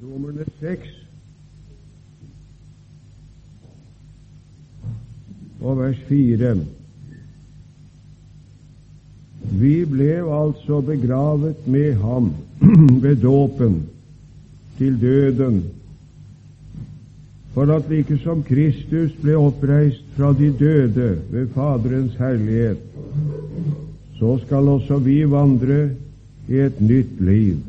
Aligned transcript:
Romerne 0.00 0.44
6 0.60 0.86
og 5.60 5.74
vers 5.76 5.98
4. 6.08 6.52
Vi 9.60 9.72
ble 9.84 10.14
altså 10.24 10.80
begravet 10.88 11.66
med 11.68 12.00
ham 12.00 12.30
ved 13.04 13.20
dåpen 13.20 13.76
til 14.78 14.96
døden, 15.00 15.64
for 17.52 17.68
at 17.76 17.90
like 17.92 18.16
som 18.24 18.40
Kristus 18.42 19.12
ble 19.20 19.36
oppreist 19.36 20.06
fra 20.16 20.32
de 20.32 20.48
døde 20.58 21.10
ved 21.30 21.52
Faderens 21.52 22.16
herlighet, 22.16 22.80
så 24.16 24.38
skal 24.46 24.76
også 24.78 24.98
vi 24.98 25.24
vandre 25.28 25.90
i 26.48 26.64
et 26.64 26.80
nytt 26.80 27.20
liv. 27.20 27.60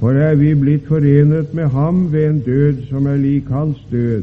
For 0.00 0.18
er 0.18 0.34
vi 0.34 0.54
blitt 0.54 0.86
forenet 0.88 1.54
med 1.54 1.68
ham 1.74 2.04
ved 2.12 2.28
en 2.28 2.40
død 2.40 2.86
som 2.88 3.06
er 3.06 3.16
lik 3.16 3.48
hans 3.48 3.78
død, 3.90 4.22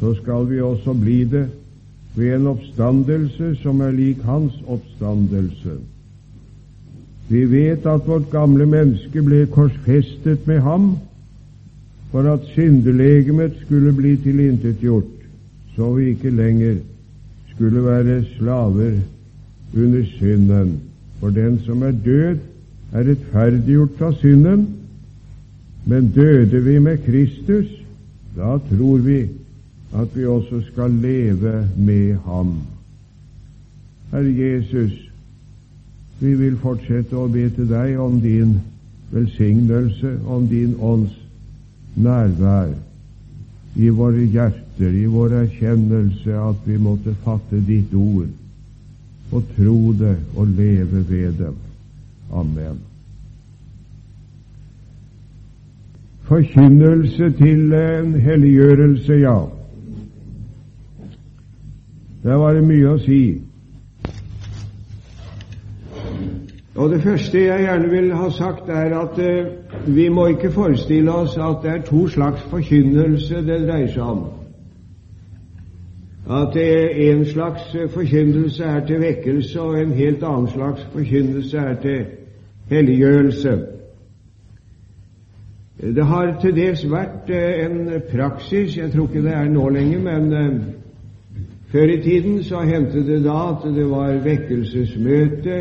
så 0.00 0.14
skal 0.14 0.48
vi 0.50 0.60
også 0.60 0.92
bli 0.92 1.24
det 1.24 1.46
ved 2.16 2.34
en 2.34 2.46
oppstandelse 2.46 3.54
som 3.62 3.80
er 3.80 3.90
lik 3.90 4.22
hans 4.22 4.52
oppstandelse. 4.66 5.78
Vi 7.28 7.44
vet 7.50 7.86
at 7.86 8.06
vårt 8.06 8.30
gamle 8.30 8.66
menneske 8.66 9.22
ble 9.22 9.46
korsfestet 9.46 10.46
med 10.46 10.60
ham 10.60 10.96
for 12.10 12.28
at 12.28 12.44
syndelegemet 12.52 13.52
skulle 13.64 13.92
bli 13.96 14.16
tilintetgjort, 14.16 15.12
så 15.76 15.92
vi 15.96 16.10
ikke 16.12 16.30
lenger 16.30 16.74
skulle 17.54 17.84
være 17.84 18.24
slaver 18.36 18.98
under 19.76 20.04
synden. 20.18 20.80
For 21.20 21.30
den 21.30 21.60
som 21.64 21.82
er 21.82 21.94
død, 22.04 22.36
er 22.92 23.06
rettferdiggjort 23.08 23.96
fra 23.98 24.12
synden, 24.20 24.66
men 25.84 26.12
døde 26.14 26.60
vi 26.64 26.78
med 26.78 26.98
Kristus, 27.06 27.70
da 28.36 28.58
tror 28.70 28.98
vi 28.98 29.20
at 29.94 30.16
vi 30.16 30.26
også 30.26 30.60
skal 30.72 30.90
leve 30.90 31.68
med 31.76 32.16
ham. 32.24 32.54
Herre 34.12 34.36
Jesus, 34.36 34.92
vi 36.20 36.34
vil 36.34 36.56
fortsette 36.60 37.16
å 37.16 37.28
be 37.32 37.48
til 37.50 37.68
deg 37.68 37.98
om 38.00 38.20
din 38.20 38.54
velsignelse, 39.12 40.14
om 40.26 40.46
din 40.48 40.76
ånds 40.80 41.16
nærvær 41.96 42.72
i 43.76 43.88
våre 43.88 44.24
hjerter, 44.24 44.92
i 44.92 45.08
vår 45.08 45.34
erkjennelse 45.42 46.36
at 46.36 46.64
vi 46.68 46.78
måtte 46.80 47.16
fatte 47.24 47.60
ditt 47.66 47.92
ord 47.96 48.28
og 49.32 49.52
tro 49.56 49.92
det 49.96 50.16
og 50.36 50.48
leve 50.56 51.04
ved 51.08 51.38
det. 51.40 51.52
Amen. 52.32 52.80
Forkynnelse 56.22 57.30
til 57.30 57.72
en 57.72 58.14
helliggjørelse, 58.20 59.12
ja. 59.12 59.38
Der 62.22 62.34
var 62.34 62.52
det 62.54 62.62
mye 62.64 62.92
å 62.94 62.98
si. 63.02 63.22
Og 66.74 66.90
Det 66.90 67.02
første 67.02 67.40
jeg 67.40 67.66
gjerne 67.66 67.88
vil 67.90 68.14
ha 68.14 68.30
sagt, 68.30 68.68
er 68.68 68.94
at 68.98 69.18
eh, 69.18 69.50
vi 69.86 70.08
må 70.08 70.26
ikke 70.26 70.50
forestille 70.50 71.12
oss 71.12 71.36
at 71.36 71.58
det 71.62 71.70
er 71.70 71.82
to 71.82 72.06
slags 72.08 72.40
forkynnelse 72.48 73.42
det 73.44 73.58
dreier 73.66 73.92
seg 73.92 74.02
om. 74.02 74.22
At 76.30 76.56
er 76.56 77.12
en 77.12 77.26
slags 77.26 77.76
forkynnelse 77.92 78.64
er 78.64 78.86
til 78.86 79.00
vekkelse, 79.00 79.60
og 79.60 79.80
en 79.80 79.92
helt 79.92 80.22
annen 80.24 80.48
slags 80.48 80.86
forkynnelse 80.94 81.58
er 81.58 81.74
til 81.82 82.04
helliggjørelse. 82.72 83.54
Det 85.82 86.04
har 86.06 86.36
til 86.40 86.54
dels 86.56 86.84
vært 86.86 87.30
eh, 87.32 87.64
en 87.66 87.90
praksis, 88.10 88.76
jeg 88.76 88.92
tror 88.92 89.08
ikke 89.08 89.24
det 89.24 89.32
er 89.34 89.48
nå 89.50 89.68
lenger, 89.74 90.02
men 90.04 90.32
eh, 90.32 90.60
før 91.72 91.90
i 91.90 92.02
tiden 92.02 92.42
så 92.46 92.60
hendte 92.68 93.02
det 93.06 93.24
da 93.24 93.38
at 93.50 93.64
det 93.74 93.88
var 93.90 94.20
vekkelsesmøte 94.22 95.58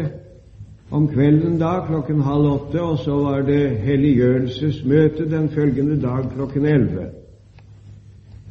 om 0.92 1.08
kvelden 1.08 1.58
da 1.58 1.80
klokken 1.88 2.22
halv 2.22 2.52
åtte, 2.52 2.82
og 2.82 3.00
så 3.00 3.18
var 3.24 3.42
det 3.48 3.80
helliggjørelsesmøte 3.88 5.30
den 5.32 5.50
følgende 5.50 6.02
dag 6.02 6.30
klokken 6.36 6.66
elleve. 6.66 7.10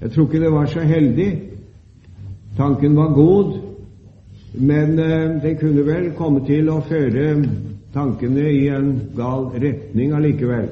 Jeg 0.01 0.11
tror 0.11 0.27
ikke 0.27 0.45
det 0.45 0.53
var 0.53 0.67
så 0.67 0.81
heldig. 0.81 1.43
Tanken 2.57 2.97
var 2.97 3.15
god, 3.15 3.59
men 4.55 4.99
eh, 4.99 5.43
det 5.43 5.59
kunne 5.61 5.87
vel 5.87 6.13
komme 6.19 6.43
til 6.47 6.73
å 6.73 6.81
føre 6.83 7.35
tankene 7.95 8.51
i 8.53 8.69
en 8.69 8.93
gal 9.17 9.51
retning 9.63 10.13
allikevel. 10.15 10.69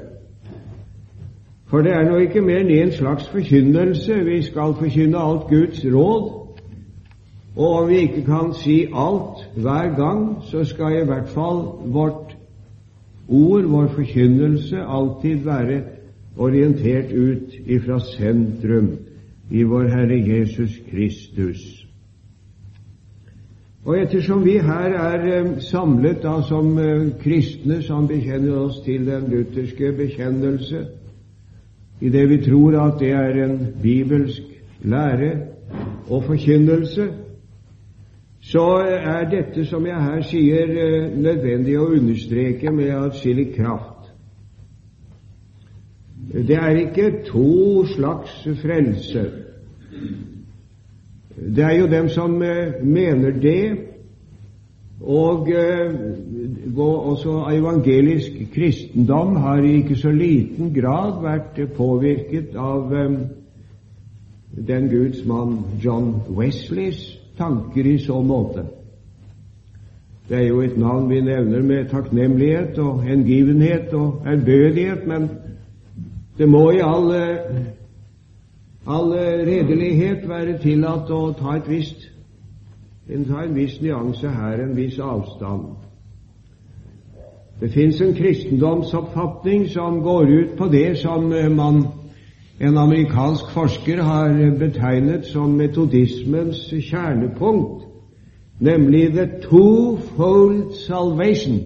For 1.69 1.85
det 1.85 1.93
er 1.93 2.07
nå 2.09 2.17
ikke 2.25 2.41
mer 2.41 2.63
enn 2.63 2.71
en 2.73 2.93
slags 2.97 3.29
forkynnelse. 3.29 4.23
Vi 4.25 4.41
skal 4.47 4.77
forkynne 4.79 5.21
alt 5.21 5.51
Guds 5.51 5.85
råd. 5.85 6.29
Og 7.59 7.75
om 7.83 7.89
vi 7.89 7.99
ikke 8.07 8.25
kan 8.25 8.53
si 8.55 8.87
alt 8.95 9.43
hver 9.57 9.95
gang, 9.97 10.39
så 10.47 10.65
skal 10.65 11.01
i 11.01 11.05
hvert 11.05 11.29
fall 11.29 11.65
vårt 11.93 12.37
ord, 13.29 13.63
vår 13.63 13.89
forkynnelse, 13.97 14.79
alltid 14.79 15.45
være 15.45 15.83
orientert 16.39 17.13
ut 17.13 17.59
ifra 17.67 17.99
sentrum 18.01 18.91
i 19.51 19.63
vår 19.63 19.89
Herre 19.89 20.23
Jesus 20.29 20.81
Kristus. 20.91 21.78
Og 23.89 23.97
ettersom 23.97 24.43
vi 24.45 24.59
her 24.61 24.93
er 25.01 25.23
eh, 25.33 25.61
samlet 25.65 26.19
da 26.23 26.43
som 26.45 26.75
eh, 26.79 27.07
kristne 27.23 27.79
som 27.83 28.05
bekjenner 28.09 28.59
oss 28.67 28.83
til 28.85 29.07
den 29.07 29.31
lutherske 29.33 29.95
bekjennelse, 29.97 30.83
i 32.01 32.11
det 32.13 32.27
vi 32.29 32.37
tror 32.45 32.77
at 32.83 33.01
det 33.01 33.15
er 33.17 33.39
en 33.47 33.57
bibelsk 33.83 34.43
lære 34.85 35.31
og 36.11 36.25
forkynnelse, 36.25 37.09
så 38.41 38.67
er 38.85 39.25
dette, 39.31 39.65
som 39.65 39.87
jeg 39.87 40.05
her 40.05 40.21
sier, 40.23 40.77
eh, 40.85 41.09
nødvendig 41.17 41.81
å 41.81 41.89
understreke 41.89 42.71
med 42.71 42.93
atskillig 42.93 43.55
kraft. 43.57 44.13
Det 46.29 46.61
er 46.61 46.77
ikke 46.85 47.13
to 47.33 47.87
slags 47.97 48.43
frelse. 48.61 49.31
Det 51.39 51.65
er 51.65 51.79
jo 51.79 51.87
dem 51.87 52.09
som 52.09 52.43
eh, 52.43 52.85
mener 52.85 53.31
det, 53.31 53.79
og 55.01 55.51
eh, 55.51 55.95
også 56.77 57.45
evangelisk 57.53 58.33
kristendom 58.55 59.37
har 59.37 59.63
i 59.63 59.77
ikke 59.77 59.97
så 59.97 60.11
liten 60.11 60.75
grad 60.75 61.23
vært 61.23 61.61
påvirket 61.77 62.57
av 62.57 62.95
eh, 62.95 63.15
den 64.69 64.91
Guds 64.91 65.23
mann 65.27 65.61
John 65.85 66.15
Wesleys 66.29 67.19
tanker 67.39 67.87
i 67.87 67.99
så 67.99 68.23
måte. 68.23 68.67
Det 70.29 70.37
er 70.37 70.49
jo 70.49 70.61
et 70.61 70.79
navn 70.79 71.09
vi 71.11 71.21
nevner 71.21 71.63
med 71.63 71.89
takknemlighet 71.89 72.79
og 72.79 73.03
hengivenhet 73.03 73.95
og 73.95 74.27
ærbødighet, 74.27 75.07
men 75.07 75.31
det 76.39 76.49
må 76.49 76.71
i 76.71 76.83
all 76.85 77.15
all 78.89 79.13
redelighet 79.13 80.25
være 80.29 80.59
tillatt 80.63 81.11
å 81.13 81.33
ta, 81.37 81.59
et 81.59 81.69
visst, 81.69 82.09
ta 83.29 83.43
en 83.45 83.57
viss 83.57 83.77
nyanse 83.85 84.31
her, 84.33 84.63
en 84.65 84.77
viss 84.77 84.97
avstand. 84.99 85.75
Det 87.61 87.69
fins 87.75 88.01
en 88.01 88.15
kristendomsoppfatning 88.15 89.67
som 89.69 90.01
går 90.01 90.31
ut 90.31 90.53
på 90.59 90.69
det 90.73 90.99
som 90.99 91.33
eh, 91.33 91.51
man, 91.51 91.83
en 92.61 92.79
amerikansk 92.79 93.51
forsker 93.51 94.03
har 94.03 94.33
betegnet 94.59 95.27
som 95.27 95.57
metodismens 95.59 96.63
kjernepunkt, 96.71 97.85
nemlig 98.61 99.11
the 99.13 99.27
twofold 99.43 100.73
salvation. 100.87 101.61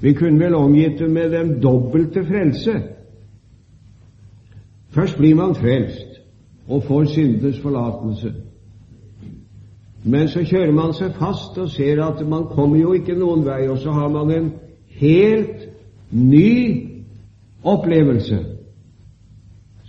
Vi 0.00 0.12
kunne 0.12 0.40
vel 0.40 0.54
omgitt 0.54 0.98
det 0.98 1.10
med 1.10 1.30
den 1.30 1.60
dobbelte 1.62 2.24
frelse. 2.26 2.80
Først 4.92 5.16
blir 5.18 5.34
man 5.34 5.54
frelst 5.54 6.20
og 6.68 6.82
får 6.82 7.04
synders 7.04 7.60
forlatelse. 7.60 8.32
Men 10.04 10.28
så 10.28 10.42
kjører 10.44 10.72
man 10.72 10.94
seg 10.94 11.14
fast 11.14 11.58
og 11.58 11.70
ser 11.70 12.02
at 12.04 12.20
man 12.28 12.48
kommer 12.50 12.80
jo 12.80 12.92
ikke 12.92 13.14
noen 13.14 13.44
vei, 13.46 13.68
og 13.70 13.78
så 13.78 13.92
har 13.94 14.08
man 14.08 14.30
en 14.30 14.48
helt 14.98 15.68
ny 16.10 16.88
opplevelse, 17.64 18.38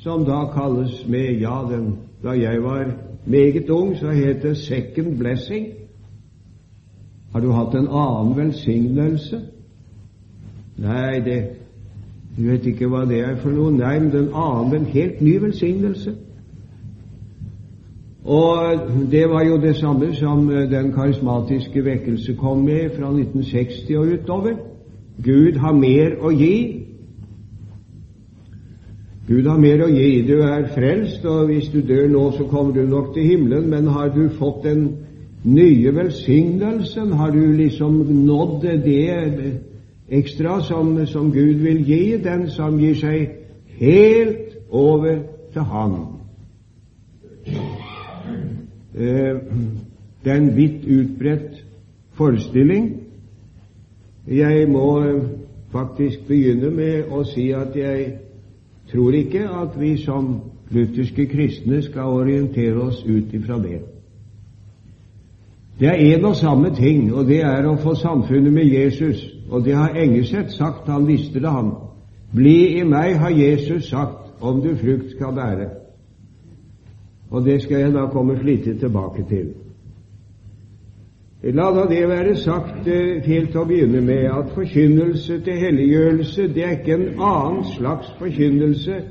som 0.04 0.26
da 0.26 0.46
kalles 0.54 1.08
med 1.08 1.40
Ja, 1.42 1.64
den, 1.70 1.96
da 2.24 2.38
jeg 2.38 2.64
var 2.64 2.94
meget 3.26 3.70
ung, 3.70 3.98
så 3.98 4.12
het 4.12 4.44
det 4.44 4.58
second 4.58 5.18
blessing. 5.18 5.68
Har 7.34 7.40
du 7.40 7.52
hatt 7.52 7.74
en 7.76 7.88
annen 7.88 8.38
velsignelse? 8.38 9.42
Nei, 10.78 11.20
det 11.26 11.63
du 12.38 12.48
vet 12.50 12.66
ikke 12.66 12.88
hva 12.90 13.04
det 13.06 13.20
er 13.22 13.36
for 13.42 13.54
noe. 13.54 13.72
Nei, 13.72 13.98
men 14.00 14.12
den 14.12 14.30
andre, 14.34 14.80
en 14.80 14.86
helt 14.90 15.22
ny 15.22 15.36
velsignelse. 15.42 16.16
Og 18.24 18.80
det 19.12 19.30
var 19.30 19.44
jo 19.44 19.58
det 19.62 19.76
samme 19.76 20.14
som 20.16 20.50
eh, 20.50 20.70
den 20.72 20.94
karismatiske 20.94 21.86
vekkelse 21.86 22.34
kom 22.40 22.64
med 22.66 22.96
fra 22.96 23.12
1960 23.12 23.98
og 23.98 24.08
utover. 24.14 24.56
Gud 25.24 25.60
har 25.60 25.76
mer 25.76 26.16
å 26.24 26.32
gi. 26.32 26.56
Gud 29.28 29.46
har 29.48 29.60
mer 29.60 29.84
å 29.84 29.90
gi. 29.92 30.22
Du 30.28 30.40
er 30.42 30.72
frelst, 30.74 31.26
og 31.26 31.52
hvis 31.52 31.68
du 31.70 31.82
dør 31.84 32.08
nå, 32.08 32.24
så 32.38 32.48
kommer 32.48 32.74
du 32.74 32.88
nok 32.88 33.14
til 33.14 33.28
himmelen, 33.28 33.70
men 33.70 33.92
har 33.92 34.10
du 34.16 34.30
fått 34.40 34.64
den 34.64 34.88
nye 35.44 35.96
velsignelsen? 35.96 37.12
Har 37.12 37.32
du 37.32 37.44
liksom 37.60 38.02
nådd 38.26 38.66
det 38.88 39.54
ekstra 40.14 40.62
som, 40.62 40.96
som 41.08 41.32
Gud 41.32 41.62
vil 41.64 41.84
gi 41.88 42.18
den 42.24 42.48
som 42.54 42.80
gir 42.80 42.96
seg 43.00 43.30
helt 43.80 44.58
over 44.70 45.22
til 45.54 45.62
Han? 45.74 45.96
Eh, 48.96 49.36
det 50.24 50.32
er 50.32 50.38
en 50.38 50.56
vidt 50.56 50.86
utbredt 50.86 51.64
forestilling. 52.14 52.92
Jeg 54.28 54.70
må 54.70 55.04
faktisk 55.72 56.28
begynne 56.28 56.70
med 56.72 57.10
å 57.12 57.24
si 57.28 57.50
at 57.52 57.76
jeg 57.76 58.14
tror 58.92 59.16
ikke 59.18 59.48
at 59.50 59.80
vi 59.80 59.98
som 59.98 60.36
lutherske 60.74 61.26
kristne 61.28 61.82
skal 61.84 62.14
orientere 62.22 62.80
oss 62.82 63.04
ut 63.06 63.34
ifra 63.34 63.58
det. 63.60 63.82
Det 65.80 65.88
er 65.88 66.16
en 66.16 66.26
og 66.26 66.36
samme 66.36 66.76
ting, 66.76 67.14
og 67.14 67.26
det 67.28 67.42
er 67.42 67.66
å 67.68 67.78
få 67.82 67.96
samfunnet 67.98 68.54
med 68.54 68.70
Jesus. 68.70 69.33
Og 69.54 69.66
det 69.66 69.76
har 69.76 69.94
Engeseth 69.94 70.50
sagt, 70.50 70.88
han 70.90 71.08
visste 71.08 71.40
det, 71.40 71.50
han. 71.50 71.76
Bli 72.34 72.80
i 72.80 72.84
meg, 72.84 73.20
har 73.22 73.30
Jesus 73.30 73.90
sagt, 73.90 74.32
om 74.42 74.62
du 74.62 74.72
frukt 74.76 75.12
skal 75.12 75.36
bære. 75.36 75.68
Og 77.30 77.46
det 77.46 77.62
skal 77.62 77.80
jeg 77.80 77.94
da 77.94 78.08
komme 78.10 78.38
flittig 78.38 78.80
tilbake 78.80 79.26
til. 79.30 79.52
La 81.44 81.70
da 81.76 81.86
det 81.90 82.08
være 82.10 82.36
sagt 82.36 82.88
eh, 82.88 83.22
helt 83.26 83.52
til 83.52 83.60
å 83.60 83.66
begynne 83.68 84.02
med 84.02 84.30
at 84.32 84.54
forkynnelse 84.56 85.42
til 85.44 85.58
helliggjørelse 85.60 86.48
det 86.56 86.64
er 86.64 86.78
ikke 86.78 86.96
en 86.96 87.20
annen 87.20 87.66
slags 87.68 88.14
forkynnelse 88.20 89.02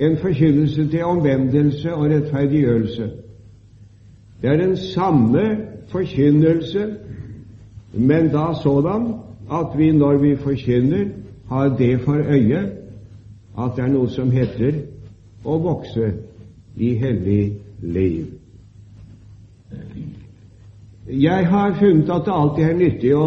enn 0.00 0.16
forkynnelse 0.16 0.86
til 0.90 1.04
omvendelse 1.04 1.92
og 1.92 2.08
rettferdiggjørelse. 2.10 3.10
Det 4.42 4.50
er 4.50 4.56
den 4.56 4.76
samme 4.76 5.44
forkynnelse, 5.92 6.86
men 7.92 8.32
da 8.32 8.46
sådan 8.62 9.12
at 9.50 9.78
vi 9.78 9.92
når 9.92 10.16
vi 10.16 10.36
forkynner, 10.36 11.08
har 11.48 11.76
det 11.76 12.00
for 12.00 12.16
øye 12.16 12.62
at 13.58 13.76
det 13.76 13.84
er 13.84 13.92
noe 13.92 14.08
som 14.10 14.30
heter 14.30 14.80
å 15.44 15.58
vokse 15.62 16.08
i 16.76 16.94
hellig 16.98 17.52
liv. 17.82 18.26
Jeg 21.06 21.46
har 21.46 21.76
funnet 21.78 22.10
at 22.10 22.24
det 22.24 22.32
alltid 22.32 22.64
er 22.64 22.76
nyttig 22.78 23.12
å 23.16 23.26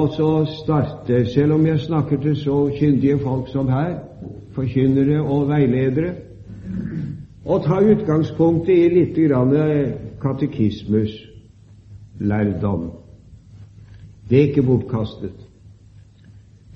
starte, 0.50 1.26
selv 1.30 1.54
om 1.54 1.66
jeg 1.68 1.80
snakker 1.86 2.18
til 2.24 2.36
så 2.42 2.58
kyndige 2.74 3.20
folk 3.22 3.52
som 3.54 3.70
her, 3.70 4.00
forkynnere 4.58 5.22
og 5.22 5.46
veiledere, 5.52 6.16
å 7.46 7.60
ta 7.64 7.78
utgangspunktet 7.80 8.74
i 8.74 8.90
litt 8.92 9.20
grann 9.30 9.54
katekismus, 10.20 11.14
lærdom. 12.20 12.90
Det 14.28 14.40
er 14.40 14.50
ikke 14.50 14.66
bortkastet. 14.68 15.47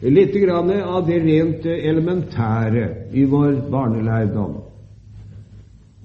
Litt 0.01 0.35
av 0.49 1.07
det 1.07 1.19
rent 1.21 1.65
elementære 1.65 2.87
i 3.13 3.25
vår 3.25 3.69
barnelærdom. 3.71 4.55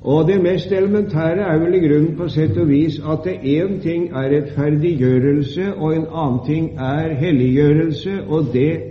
Og 0.06 0.28
det 0.28 0.36
mest 0.42 0.72
elementære 0.72 1.42
er 1.42 1.58
vel 1.58 1.74
i 1.74 1.80
grunnen 1.86 2.12
på 2.18 2.28
sett 2.28 2.58
og 2.60 2.68
vis 2.68 2.98
at 3.00 3.26
én 3.26 3.80
ting 3.82 4.10
er 4.12 4.28
rettferdiggjørelse, 4.34 5.72
og 5.74 5.96
en 5.96 6.06
annen 6.12 6.44
ting 6.46 6.68
er 6.78 7.14
helliggjørelse, 7.14 8.20
og 8.28 8.52
det 8.52 8.82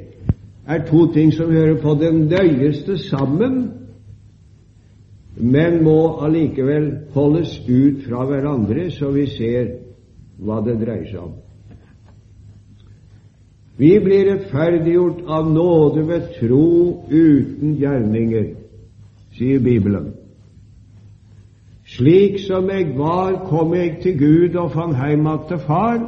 er 0.67 0.85
to 0.89 1.05
ting 1.13 1.33
som 1.33 1.51
hører 1.51 1.77
på 1.81 1.93
den 2.01 2.25
nøyeste 2.27 2.97
sammen, 2.97 3.71
men 5.37 5.83
må 5.83 6.17
allikevel 6.25 6.91
holdes 7.13 7.59
ut 7.69 8.03
fra 8.09 8.25
hverandre, 8.25 8.89
så 8.91 9.11
vi 9.11 9.25
ser 9.37 9.67
hva 10.39 10.63
det 10.65 10.79
dreier 10.81 11.05
seg 11.11 11.19
om. 11.21 11.33
Vi 13.77 13.99
blir 13.99 14.25
rettferdiggjort 14.31 15.25
av 15.27 15.49
nåde 15.51 16.07
ved 16.07 16.29
tro 16.39 17.05
uten 17.11 17.75
gjerninger, 17.75 18.53
sier 19.35 19.59
Bibelen. 19.59 20.13
Slik 21.85 22.39
som 22.47 22.69
jeg 22.71 22.93
var, 22.97 23.45
kom 23.49 23.73
jeg 23.75 23.97
til 24.01 24.15
Gud 24.19 24.55
og 24.55 24.71
fant 24.71 24.95
heim 24.95 25.27
til 25.49 25.59
Far. 25.67 25.99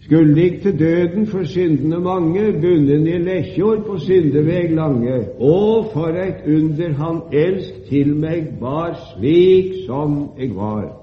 Skulle 0.00 0.42
jeg 0.42 0.62
til 0.62 0.78
døden 0.78 1.26
for 1.26 1.44
syndene 1.44 1.98
mange, 2.00 2.52
bunden 2.62 3.06
i 3.06 3.18
lekkjord 3.18 3.84
på 3.86 3.98
syndeveg 3.98 4.72
lange. 4.74 5.18
Å, 5.38 5.58
for 5.92 6.14
eit 6.14 6.46
under 6.46 6.94
Han 7.02 7.20
elsk 7.32 7.84
til 7.90 8.14
meg 8.16 8.54
var 8.62 8.94
slik 9.10 9.84
som 9.86 10.30
jeg 10.38 10.54
var. 10.56 10.99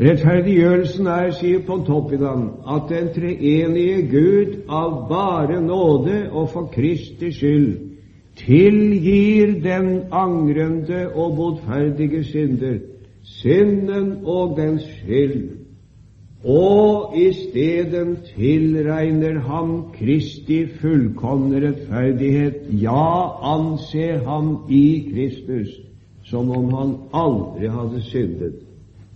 Rettferdiggjørelsen 0.00 1.06
er, 1.12 1.30
sier 1.36 1.60
Pontoppidan, 1.66 2.46
at 2.64 2.88
den 2.88 3.10
treenige 3.12 3.98
Gud 4.08 4.54
av 4.68 4.94
bare 5.10 5.60
nåde 5.60 6.22
og 6.32 6.48
for 6.54 6.70
Kristi 6.72 7.28
skyld 7.36 7.74
tilgir 8.40 9.58
den 9.60 9.90
angrende 10.08 11.02
og 11.12 11.36
bodferdige 11.36 12.24
synder 12.24 12.78
synden 13.22 14.24
og 14.24 14.56
dens 14.56 14.82
skyld, 14.82 15.50
og 16.44 17.12
isteden 17.20 18.16
tilregner 18.36 19.40
ham 19.44 19.74
Kristi 19.98 20.62
fullkomne 20.80 21.60
rettferdighet, 21.66 22.64
ja, 22.82 23.28
anser 23.52 24.24
ham 24.24 24.56
i 24.68 25.12
Kristus 25.12 25.76
som 26.24 26.50
om 26.50 26.72
han 26.72 26.96
aldri 27.12 27.68
hadde 27.68 28.02
syndet. 28.08 28.69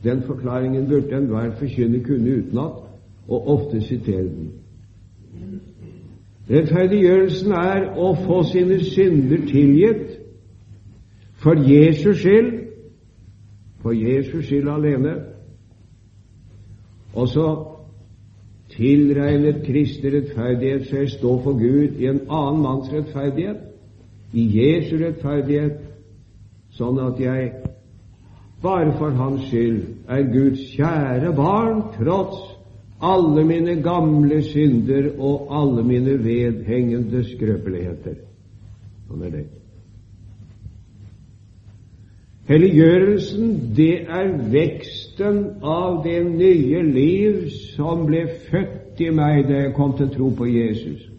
Den 0.04 0.22
forklaringen 0.22 0.88
burde 0.88 1.16
enhver 1.16 1.50
forkynner 1.58 2.04
kunne 2.04 2.36
utenat, 2.38 2.72
og 3.28 3.48
ofte 3.48 3.80
sitere 3.80 4.22
den. 4.22 4.52
Rettferdiggjørelsen 6.50 7.52
er 7.56 7.86
å 7.96 8.10
få 8.26 8.42
sine 8.50 8.76
synder 8.84 9.46
tilgitt 9.48 10.18
for 11.40 11.56
Jesus 11.56 12.18
skyld, 12.20 12.50
for 13.80 13.96
Jesus 13.96 14.44
skyld 14.44 14.68
alene. 14.68 15.14
Og 17.14 17.28
så 17.28 17.48
tilregner 18.76 19.62
Kristi 19.64 20.10
rettferdighet 20.12 20.88
seg 20.90 21.08
stå 21.14 21.38
for 21.46 21.56
Gud 21.56 22.00
i 22.02 22.10
en 22.10 22.24
annen 22.28 22.60
manns 22.64 22.92
rettferdighet, 22.92 23.62
i 24.34 24.44
Jesu 24.58 24.98
rettferdighet, 25.00 25.78
sånn 26.74 26.98
at 27.06 27.20
jeg 27.22 27.52
bare 28.64 28.92
for 28.98 29.12
Hans 29.18 29.46
skyld 29.48 29.82
er 30.08 30.28
Guds 30.32 30.62
kjære 30.72 31.32
barn, 31.36 31.82
tross 31.98 32.40
alle 33.04 33.44
mine 33.44 33.76
gamle 33.82 34.42
synder 34.42 35.10
og 35.18 35.50
alle 35.52 35.84
mine 35.84 36.16
vedhengende 36.24 37.24
skrøpeligheter. 37.34 38.16
Sånn 39.08 39.26
er 39.28 39.34
det. 39.34 39.44
Helliggjørelsen, 42.48 43.52
det 43.76 44.04
er 44.04 44.34
veksten 44.52 45.38
av 45.64 46.02
det 46.04 46.18
nye 46.28 46.82
liv 46.84 47.46
som 47.76 48.04
ble 48.08 48.26
født 48.50 49.00
i 49.00 49.08
meg 49.16 49.46
da 49.48 49.62
jeg 49.64 49.76
kom 49.76 49.96
til 49.96 50.10
tro 50.12 50.28
på 50.36 50.48
Jesus. 50.52 51.13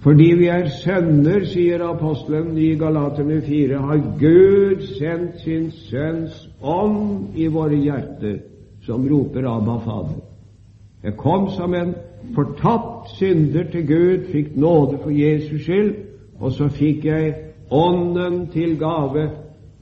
Fordi 0.00 0.30
vi 0.38 0.46
er 0.48 0.68
sønner, 0.80 1.44
sier 1.44 1.82
apostelen 1.84 2.56
i 2.58 2.70
Galaterne 2.80 3.42
4, 3.44 3.80
har 3.84 3.98
Gud 4.20 4.86
sendt 4.96 5.42
sin 5.44 5.66
Sønns 5.76 6.46
ånd 6.62 7.36
i 7.36 7.50
våre 7.52 7.76
hjerter 7.76 8.38
som 8.86 9.04
roper 9.08 9.44
'Abba, 9.44 9.76
Fader'. 9.84 10.24
Jeg 11.04 11.16
kom 11.16 11.50
som 11.50 11.74
en 11.74 11.94
fortapt 12.34 13.10
synder 13.18 13.64
til 13.72 13.86
Gud, 13.86 14.24
fikk 14.32 14.56
nåde 14.56 14.98
for 15.02 15.10
Jesus 15.10 15.62
skyld, 15.62 15.94
og 16.40 16.52
så 16.52 16.68
fikk 16.68 17.04
jeg 17.04 17.34
Ånden 17.70 18.48
til 18.52 18.78
gave, 18.78 19.30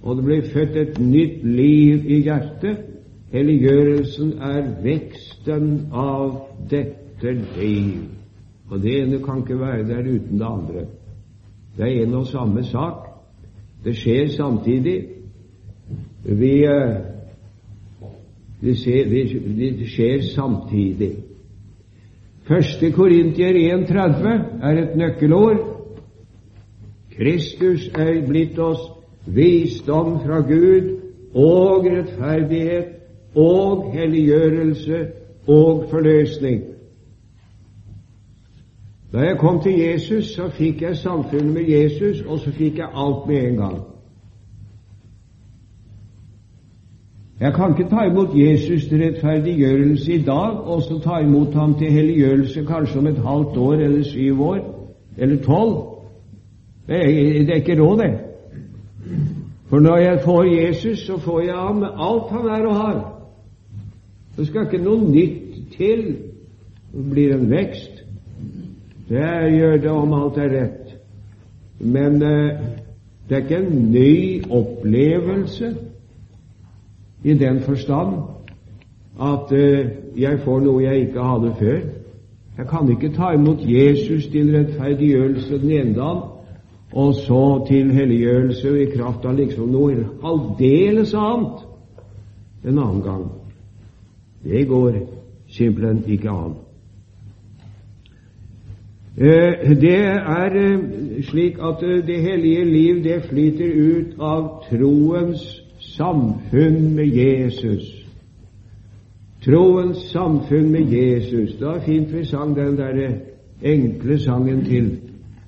og 0.02 0.16
det 0.16 0.24
ble 0.24 0.42
født 0.42 0.76
et 0.76 0.98
nytt 1.00 1.44
liv 1.44 2.04
i 2.04 2.20
hjertet. 2.22 2.76
Helliggjørelsen 3.32 4.34
er 4.42 4.68
veksten 4.84 5.88
av 5.92 6.36
dette 6.70 7.32
liv. 7.56 8.17
Og 8.70 8.82
det 8.82 9.02
ene 9.02 9.18
kan 9.24 9.42
ikke 9.42 9.60
være 9.60 9.88
der 9.88 10.00
uten 10.00 10.38
det 10.38 10.46
andre. 10.46 10.86
Det 11.76 11.84
er 11.84 12.02
en 12.02 12.14
og 12.14 12.26
samme 12.26 12.64
sak. 12.64 13.06
Det 13.84 13.96
skjer 13.96 14.28
samtidig. 14.28 15.04
Vi 16.24 16.52
eh, 16.64 16.96
det 18.60 18.76
skjer, 18.78 19.04
det 19.08 19.88
skjer 19.88 20.22
samtidig. 20.34 21.12
Første 22.48 22.90
Korintier 22.92 23.54
1,30 23.76 24.28
er 24.62 24.82
et 24.82 24.96
nøkkelord. 24.96 25.58
Kristus 27.16 27.88
er 27.94 28.26
blitt 28.26 28.58
oss 28.58 28.80
visdom 29.26 30.18
fra 30.24 30.40
Gud 30.40 30.94
og 31.34 31.86
rettferdighet 31.86 32.94
og 33.36 33.92
helliggjørelse 33.92 35.06
og 35.46 35.86
forløsning. 35.90 36.62
Da 39.12 39.18
jeg 39.18 39.38
kom 39.38 39.60
til 39.62 39.78
Jesus, 39.78 40.24
så 40.34 40.48
fikk 40.48 40.82
jeg 40.82 40.96
samfunnet 40.96 41.54
med 41.54 41.68
Jesus, 41.68 42.20
og 42.26 42.38
så 42.38 42.50
fikk 42.52 42.78
jeg 42.78 42.88
alt 42.94 43.26
med 43.28 43.36
en 43.36 43.56
gang. 43.56 43.78
Jeg 47.40 47.54
kan 47.54 47.70
ikke 47.70 47.90
ta 47.90 48.02
imot 48.04 48.34
Jesus 48.34 48.88
til 48.88 49.02
rettferdiggjørelse 49.04 50.12
i 50.12 50.22
dag, 50.22 50.60
og 50.60 50.82
så 50.82 50.98
ta 50.98 51.18
imot 51.22 51.54
ham 51.54 51.74
til 51.78 51.92
helliggjørelse 51.92 52.64
kanskje 52.64 52.98
om 52.98 53.06
et 53.06 53.22
halvt 53.24 53.56
år 53.56 53.74
eller 53.74 54.02
syv 54.02 54.42
år 54.42 54.58
eller 55.16 55.42
tolv. 55.42 55.76
Det 56.86 56.96
er, 56.96 57.44
det 57.44 57.50
er 57.50 57.54
ikke 57.54 57.82
råd, 57.82 57.98
det. 57.98 58.18
For 59.68 59.78
når 59.78 59.96
jeg 59.96 60.20
får 60.24 60.44
Jesus, 60.44 60.98
så 60.98 61.18
får 61.18 61.40
jeg 61.40 61.54
ham 61.54 61.76
med 61.76 61.88
alt 61.96 62.30
han 62.30 62.46
er 62.46 62.66
og 62.66 62.76
har. 62.76 63.22
Det 64.36 64.46
skal 64.46 64.66
ikke 64.66 64.84
noe 64.84 65.10
nytt 65.10 65.76
til. 65.76 66.16
Det 66.92 67.10
blir 67.10 67.34
en 67.34 67.50
vekst. 67.50 67.87
Det 69.08 69.52
gjør 69.52 69.76
det 69.76 69.90
om 69.90 70.12
alt 70.12 70.38
er 70.38 70.50
rett. 70.52 70.96
Men 71.80 72.22
eh, 72.22 72.58
det 73.28 73.36
er 73.36 73.44
ikke 73.44 73.60
en 73.62 73.90
ny 73.92 74.42
opplevelse 74.50 75.74
i 77.24 77.34
den 77.34 77.60
forstand 77.60 78.16
at 79.20 79.52
eh, 79.52 79.86
jeg 80.16 80.40
får 80.44 80.60
noe 80.60 80.82
jeg 80.82 81.06
ikke 81.08 81.24
hadde 81.24 81.54
før. 81.58 81.78
Jeg 82.58 82.66
kan 82.66 82.90
ikke 82.90 83.12
ta 83.14 83.30
imot 83.34 83.62
Jesus 83.62 84.26
til 84.26 84.50
rettferdiggjørelse 84.56 85.58
den 85.62 85.70
ene 85.70 85.94
dagen, 85.94 86.22
og 86.92 87.14
så 87.14 87.64
til 87.68 87.92
helliggjørelse 87.92 88.72
i 88.82 88.90
kraft 88.96 89.26
av 89.28 89.36
liksom 89.38 89.68
noe 89.72 90.06
aldeles 90.24 91.14
annet 91.14 91.66
en 92.64 92.78
annen 92.78 93.02
gang. 93.02 93.28
Det 94.44 94.64
går 94.68 94.96
simpelthen 95.48 96.02
ikke 96.06 96.30
an. 96.30 96.56
Eh, 99.20 99.80
det 99.80 99.98
er 100.04 100.52
eh, 100.54 101.22
slik 101.22 101.56
at 101.58 101.80
det 102.06 102.20
hellige 102.22 102.64
liv 102.64 103.04
det 103.04 103.22
flyter 103.22 103.72
ut 103.74 104.20
av 104.20 104.62
troens 104.70 105.42
samfunn 105.78 106.94
med 106.94 107.06
Jesus. 107.06 108.06
Troens 109.44 109.98
samfunn 110.12 110.70
med 110.70 110.92
Jesus. 110.92 111.56
Det 111.58 111.66
var 111.66 111.80
fint 111.80 112.14
vi 112.14 112.24
sang 112.24 112.56
den 112.56 112.76
der 112.76 113.10
enkle 113.62 114.18
sangen 114.18 114.64
til 114.64 114.98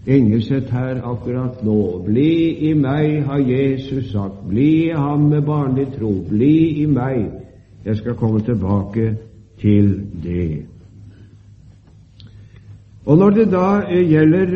Engeseth 0.06 0.72
her 0.72 1.02
akkurat 1.04 1.64
nå. 1.64 2.02
Bli 2.06 2.56
i 2.70 2.72
meg, 2.74 3.22
har 3.24 3.38
Jesus 3.38 4.10
sagt. 4.10 4.48
Bli 4.48 4.88
i 4.88 4.96
ham 4.96 5.28
med 5.28 5.42
barnlig 5.42 5.86
tro. 5.98 6.10
Bli 6.28 6.82
i 6.82 6.86
meg. 6.86 7.26
Jeg 7.84 7.96
skal 7.96 8.14
komme 8.14 8.40
tilbake 8.40 9.16
til 9.60 10.00
det. 10.24 10.79
Og 13.06 13.18
Når 13.18 13.30
det 13.30 13.46
da 13.52 13.68
gjelder 13.88 14.50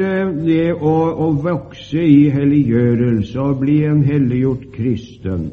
det 0.45 0.75
å, 0.75 0.97
å 1.17 1.31
vokse 1.41 2.03
i 2.05 2.29
helliggjørelse 2.31 3.41
og 3.41 3.63
bli 3.63 3.79
en 3.89 4.03
helliggjort 4.05 4.67
kristen, 4.75 5.47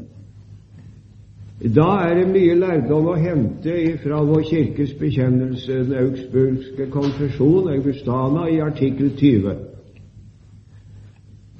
da 1.61 1.87
er 2.03 2.15
det 2.17 2.27
mye 2.33 2.55
lærdom 2.57 3.11
å 3.13 3.17
hente 3.21 3.75
fra 4.01 4.19
vår 4.25 4.43
kirkes 4.49 4.95
bekjennelse, 4.99 5.83
den 5.85 5.97
augsburgske 6.03 6.87
konfesjon, 6.91 7.69
Augustana, 7.69 8.47
i 8.49 8.59
artikkel 8.65 9.11
20, 9.19 9.59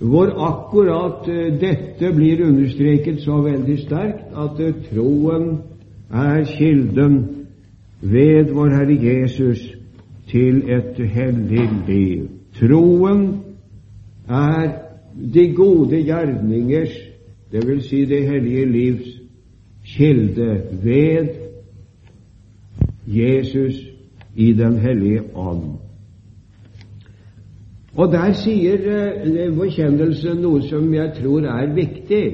hvor 0.01 0.33
akkurat 0.50 1.27
eh, 1.29 1.51
dette 1.61 2.09
blir 2.15 2.41
understreket 2.47 3.21
så 3.21 3.38
veldig 3.45 3.77
sterkt 3.83 4.33
at 4.33 4.59
eh, 4.59 4.73
troen 4.89 5.51
er 6.09 6.43
kilden 6.50 7.19
ved 8.01 8.50
vår 8.55 8.73
Herre 8.73 8.97
Jesus 8.97 9.61
til 10.31 10.63
et 10.71 11.00
hellig 11.11 11.69
liv. 11.88 12.27
Troen 12.59 13.43
er 14.29 14.71
de 15.33 15.53
gode 15.55 16.03
gjerningers, 16.03 16.95
vil 17.51 17.81
si 17.83 18.05
det 18.05 18.27
hellige 18.27 18.65
livs, 18.65 19.07
kilde 19.85 20.61
ved 20.83 21.27
Jesus 23.07 23.75
i 24.35 24.53
Den 24.53 24.79
hellige 24.79 25.21
ånd. 25.35 25.63
Og 27.95 28.11
der 28.11 28.31
sier 28.33 28.85
eh, 28.88 29.50
forkjennelsen 29.55 30.39
noe 30.39 30.61
som 30.63 30.93
jeg 30.93 31.11
tror 31.17 31.43
er 31.51 31.73
viktig. 31.75 32.25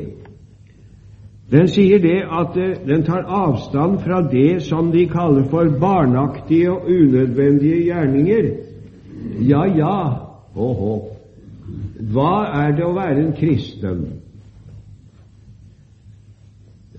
Den 1.51 1.67
sier 1.71 1.99
det 2.03 2.25
at 2.27 2.57
eh, 2.59 2.75
den 2.87 3.03
tar 3.07 3.23
avstand 3.23 4.01
fra 4.03 4.21
det 4.31 4.63
som 4.63 4.91
de 4.91 5.05
kaller 5.07 5.45
for 5.47 5.69
barnaktige 5.79 6.71
og 6.71 6.89
unødvendige 6.89 7.83
gjerninger. 7.83 8.49
Ja, 9.47 9.63
ja, 9.77 9.99
åhå. 10.55 10.95
Hva 12.11 12.33
er 12.65 12.75
det 12.75 12.83
å 12.85 12.95
være 12.95 13.23
en 13.23 13.33
kristen? 13.37 14.03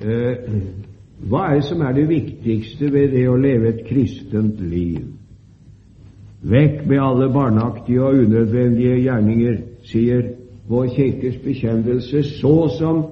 Eh, 0.00 0.49
hva 1.28 1.45
er 1.49 1.59
det 1.59 1.69
som 1.69 1.83
er 1.83 1.93
det 1.93 2.09
viktigste 2.09 2.93
ved 2.93 3.12
det 3.12 3.26
å 3.28 3.37
leve 3.37 3.73
et 3.73 3.85
kristent 3.88 4.61
liv? 4.62 5.05
Vekk 6.49 6.85
med 6.87 7.02
alle 7.02 7.28
barneaktige 7.35 8.02
og 8.07 8.25
unødvendige 8.25 9.00
gjerninger, 9.02 9.57
sier 9.83 10.23
vår 10.69 10.93
kirkes 10.95 11.40
bekjennelse, 11.43 12.23
så 12.38 12.69
som, 12.78 13.02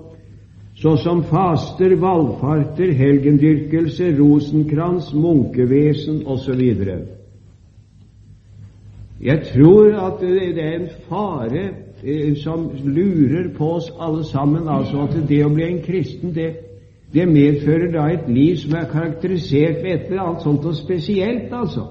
så 0.76 0.96
som 0.96 1.22
faster, 1.24 1.96
valfarter, 1.96 2.92
helgendyrkelse, 2.92 4.18
rosenkrans, 4.18 5.14
munkevesen 5.14 6.26
osv. 6.26 6.60
Jeg 9.20 9.42
tror 9.54 9.94
at 10.06 10.20
det 10.20 10.64
er 10.64 10.74
en 10.74 10.88
fare 11.08 11.62
eh, 12.04 12.36
som 12.36 12.70
lurer 12.84 13.48
på 13.56 13.70
oss 13.72 13.92
alle 14.00 14.24
sammen, 14.24 14.68
altså 14.68 15.06
at 15.08 15.28
det 15.28 15.38
å 15.46 15.54
bli 15.54 15.64
en 15.64 15.80
kristen, 15.82 16.34
det, 16.34 16.50
det 17.14 17.24
medfører 17.28 17.88
da 17.94 18.04
et 18.12 18.28
liv 18.28 18.58
som 18.60 18.76
er 18.76 18.90
karakterisert 18.90 19.80
ved 19.80 19.94
et 19.94 20.10
eller 20.10 20.26
annet 20.26 20.44
sånt 20.44 20.66
og 20.68 20.76
spesielt, 20.76 21.48
altså. 21.52 21.86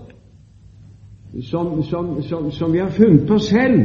Som, 1.42 1.82
som, 1.84 2.22
som, 2.24 2.52
som 2.52 2.74
vi 2.74 2.80
har 2.80 2.94
funnet 2.94 3.26
på 3.28 3.38
selv. 3.38 3.82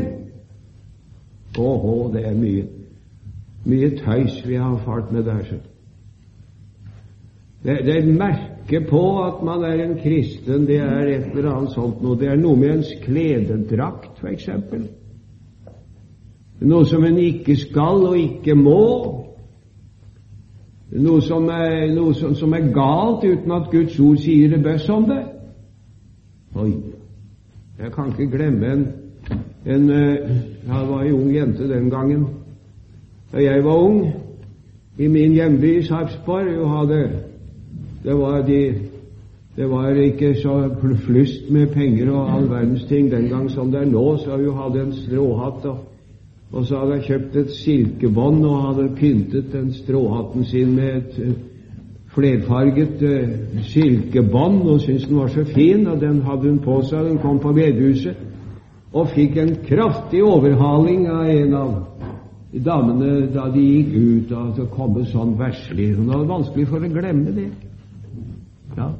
Åhå, 1.58 1.96
det 2.12 2.26
er 2.28 2.36
mye 2.36 2.79
mye 3.64 3.90
tøys 3.98 4.40
vi 4.46 4.56
har 4.56 4.78
fart 4.84 5.12
med 5.12 5.24
der. 5.24 5.42
Det, 7.64 7.78
det 7.84 7.94
er 7.94 7.98
et 7.98 8.14
merke 8.14 8.80
på 8.88 9.02
at 9.24 9.42
man 9.44 9.64
er 9.64 9.84
en 9.84 9.98
kristen, 9.98 10.66
det 10.66 10.78
er 10.80 11.08
et 11.08 11.36
eller 11.36 11.52
annet 11.52 11.74
sånt 11.74 12.02
noe. 12.02 12.16
Det 12.18 12.28
er 12.28 12.40
noe 12.40 12.56
med 12.56 12.78
ens 12.78 12.94
klededrakt, 13.02 14.20
f.eks. 14.20 14.48
Noe 16.60 16.86
som 16.86 17.04
en 17.04 17.18
ikke 17.18 17.56
skal 17.56 18.06
og 18.08 18.18
ikke 18.18 18.54
må 18.56 18.80
noe 20.90 21.20
som 21.22 21.46
er, 21.54 21.86
noe 21.94 22.14
som, 22.18 22.34
som 22.34 22.54
er 22.56 22.70
galt 22.74 23.24
uten 23.24 23.52
at 23.54 23.68
Guds 23.70 23.98
ord 24.02 24.18
sier 24.18 24.50
det 24.50 24.62
best 24.64 24.90
om 24.90 25.06
det. 25.06 25.20
Oi, 26.58 26.72
jeg 27.78 27.92
kan 27.94 28.10
ikke 28.10 28.30
glemme 28.32 28.72
en, 28.72 28.86
en 29.64 29.90
eh, 29.94 30.32
Jeg 30.66 30.88
var 30.88 31.04
ei 31.04 31.12
ung 31.14 31.30
jente 31.34 31.68
den 31.68 31.90
gangen. 31.90 32.26
Da 33.32 33.42
jeg 33.42 33.64
var 33.64 33.76
ung, 33.76 34.12
i 34.98 35.06
min 35.08 35.32
hjemby 35.32 35.82
Sarpsborg, 35.82 36.68
hadde 36.68 37.02
det 38.04 38.46
de, 38.46 38.74
det 39.56 39.70
var 39.70 39.90
ikke 39.90 40.34
så 40.34 40.70
flust 41.04 41.50
med 41.50 41.66
penger 41.66 42.10
og 42.10 42.36
all 42.36 42.50
verdens 42.50 42.84
ting 42.84 43.10
den 43.10 43.28
gang 43.28 43.50
som 43.50 43.70
det 43.70 43.80
er 43.80 43.92
nå, 43.92 44.16
så 44.16 44.36
vi 44.36 44.50
hadde 44.50 44.82
en 44.82 44.92
stråhatt 44.92 45.64
og 45.64 45.78
og 46.52 46.66
så 46.66 46.80
hadde 46.80 46.96
jeg 46.98 47.04
kjøpt 47.06 47.36
et 47.36 47.50
silkebånd 47.54 48.44
og 48.46 48.62
hadde 48.64 48.88
pyntet 48.98 49.52
den 49.52 49.70
stråhatten 49.74 50.44
sin 50.44 50.74
med 50.74 50.96
et 50.96 51.18
eh, 51.22 51.36
flerfarget 52.10 53.04
uh, 53.06 53.60
silkebånd 53.62 54.62
og 54.62 54.80
syntes 54.80 55.06
den 55.06 55.20
var 55.20 55.28
så 55.30 55.44
fin, 55.44 55.86
og 55.86 56.00
den 56.00 56.22
hadde 56.26 56.48
hun 56.48 56.58
på 56.58 56.80
seg. 56.82 57.04
Den 57.06 57.20
kom 57.22 57.38
på 57.38 57.52
bedehuset 57.54 58.18
og 58.92 59.12
fikk 59.14 59.36
en 59.38 59.52
kraftig 59.68 60.24
overhaling 60.26 61.06
av 61.06 61.30
en 61.30 61.54
av 61.54 61.70
damene 62.52 63.26
da 63.34 63.48
de 63.54 63.60
gikk 63.60 63.92
ut. 63.94 64.32
og 64.32 64.56
det 64.56 64.70
kom 64.74 65.04
sånn 65.06 65.36
verslig. 65.38 65.94
Hun 65.96 66.10
hadde 66.10 66.28
vanskelig 66.28 66.66
for 66.68 66.82
å 66.82 66.90
glemme 66.90 67.34
det. 67.36 67.50
Ja. 68.76 68.90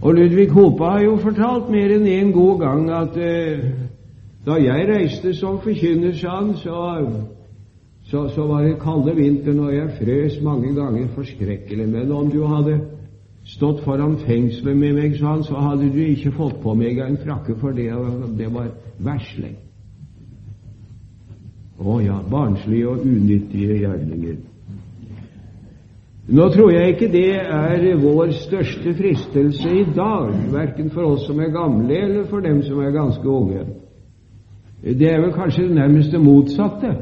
Og 0.00 0.14
Ludvig 0.16 0.48
Hopa 0.50 0.94
har 0.94 1.02
jo 1.04 1.18
fortalt 1.20 1.68
mer 1.70 1.92
enn 1.92 2.06
én 2.08 2.28
en 2.28 2.32
god 2.32 2.60
gang 2.60 2.86
at 2.90 3.16
eh, 3.20 3.66
da 4.46 4.56
jeg 4.56 4.88
reiste 4.88 5.34
som 5.36 5.58
forkynner, 5.60 6.14
sa 6.16 6.38
han, 6.38 6.54
så, 6.56 6.78
så, 8.08 8.28
så, 8.32 8.46
var 8.48 8.64
det 8.64 8.78
kalde 8.80 9.12
vinteren, 9.16 9.60
og 9.60 9.74
jeg 9.74 9.90
frøs 9.98 10.38
mange 10.42 10.72
ganger 10.74 11.12
forskrekkelig. 11.14 11.88
Men 11.88 12.12
om 12.12 12.30
du 12.32 12.46
hadde 12.48 12.78
stått 13.44 13.84
foran 13.84 14.16
fengselet 14.24 14.76
med 14.76 14.96
meg, 14.96 15.18
sa 15.18 15.34
han, 15.34 15.44
så 15.44 15.60
hadde 15.60 15.92
du 15.92 16.00
ikke 16.06 16.32
fått 16.32 16.62
på 16.62 16.74
meg 16.74 16.98
en 17.04 17.20
frakke, 17.20 17.58
for 17.60 17.76
det, 17.76 17.92
det 18.38 18.48
var 18.54 18.72
verslig. 19.04 19.58
Å 21.80 22.00
ja, 22.04 22.18
barnslige 22.28 22.88
og 22.88 23.04
unyttige 23.08 23.78
gjerninger. 23.80 24.40
Nå 26.30 26.46
tror 26.54 26.70
jeg 26.70 26.92
ikke 26.92 27.08
det 27.10 27.28
er 27.40 27.86
vår 27.98 28.34
største 28.38 28.92
fristelse 28.94 29.70
i 29.80 29.86
dag, 29.96 30.28
verken 30.52 30.90
for 30.94 31.16
oss 31.16 31.24
som 31.26 31.40
er 31.40 31.50
gamle, 31.54 31.96
eller 31.96 32.28
for 32.30 32.44
dem 32.44 32.60
som 32.62 32.82
er 32.84 32.92
ganske 32.94 33.26
unge. 33.26 33.64
Det 34.84 35.08
er 35.08 35.24
vel 35.24 35.32
kanskje 35.34 35.66
det 35.66 35.78
nærmeste 35.80 36.20
motsatte. 36.22 36.92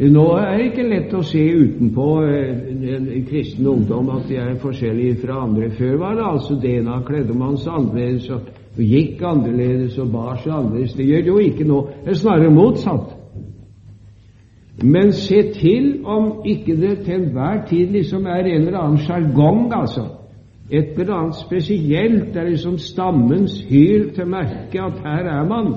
Nå 0.00 0.26
er 0.38 0.56
det 0.56 0.66
ikke 0.70 0.88
lett 0.88 1.14
å 1.16 1.22
se 1.26 1.40
utenpå 1.44 2.06
en 2.24 3.08
kristen 3.28 3.66
ungdom 3.68 4.08
at 4.14 4.28
de 4.30 4.38
er 4.40 4.54
forskjellige 4.62 5.18
fra 5.24 5.42
andre. 5.44 5.70
Før 5.76 5.98
var 6.00 6.14
det 6.16 6.24
altså. 6.24 6.56
Da 6.60 7.00
kledde 7.06 7.36
man 7.36 7.58
seg 7.60 7.74
annerledes 7.74 8.30
og 8.32 8.48
gikk 8.78 9.22
annerledes 9.26 9.98
og 9.98 10.12
bar 10.12 10.36
seg 10.42 10.52
annerledes. 10.54 10.94
Det 10.94 11.06
gjør 11.06 11.32
jo 11.32 11.38
ikke 11.38 11.66
nå. 11.68 11.80
Det 12.04 12.14
er 12.14 12.20
snarere 12.20 12.54
motsatt. 12.54 13.16
Men 14.82 15.12
se 15.12 15.42
til 15.52 16.04
om 16.04 16.40
ikke 16.46 16.76
det 16.76 16.98
til 17.04 17.14
enhver 17.14 17.66
tid 17.68 17.90
liksom 17.92 18.26
er 18.26 18.46
en 18.46 18.66
eller 18.66 18.78
annen 18.78 18.98
sjargong, 18.98 19.72
altså. 19.74 20.06
Et 20.70 20.98
eller 20.98 21.14
annet 21.14 21.36
spesielt. 21.36 22.34
Det 22.34 22.36
er 22.36 22.48
liksom 22.48 22.78
stammens 22.78 23.60
hyl 23.68 24.14
til 24.14 24.26
merke 24.26 24.80
at 24.80 25.02
her 25.04 25.28
er 25.40 25.48
man. 25.48 25.74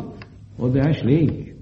Og 0.58 0.74
det 0.74 0.82
er 0.82 0.94
slik 0.94 1.54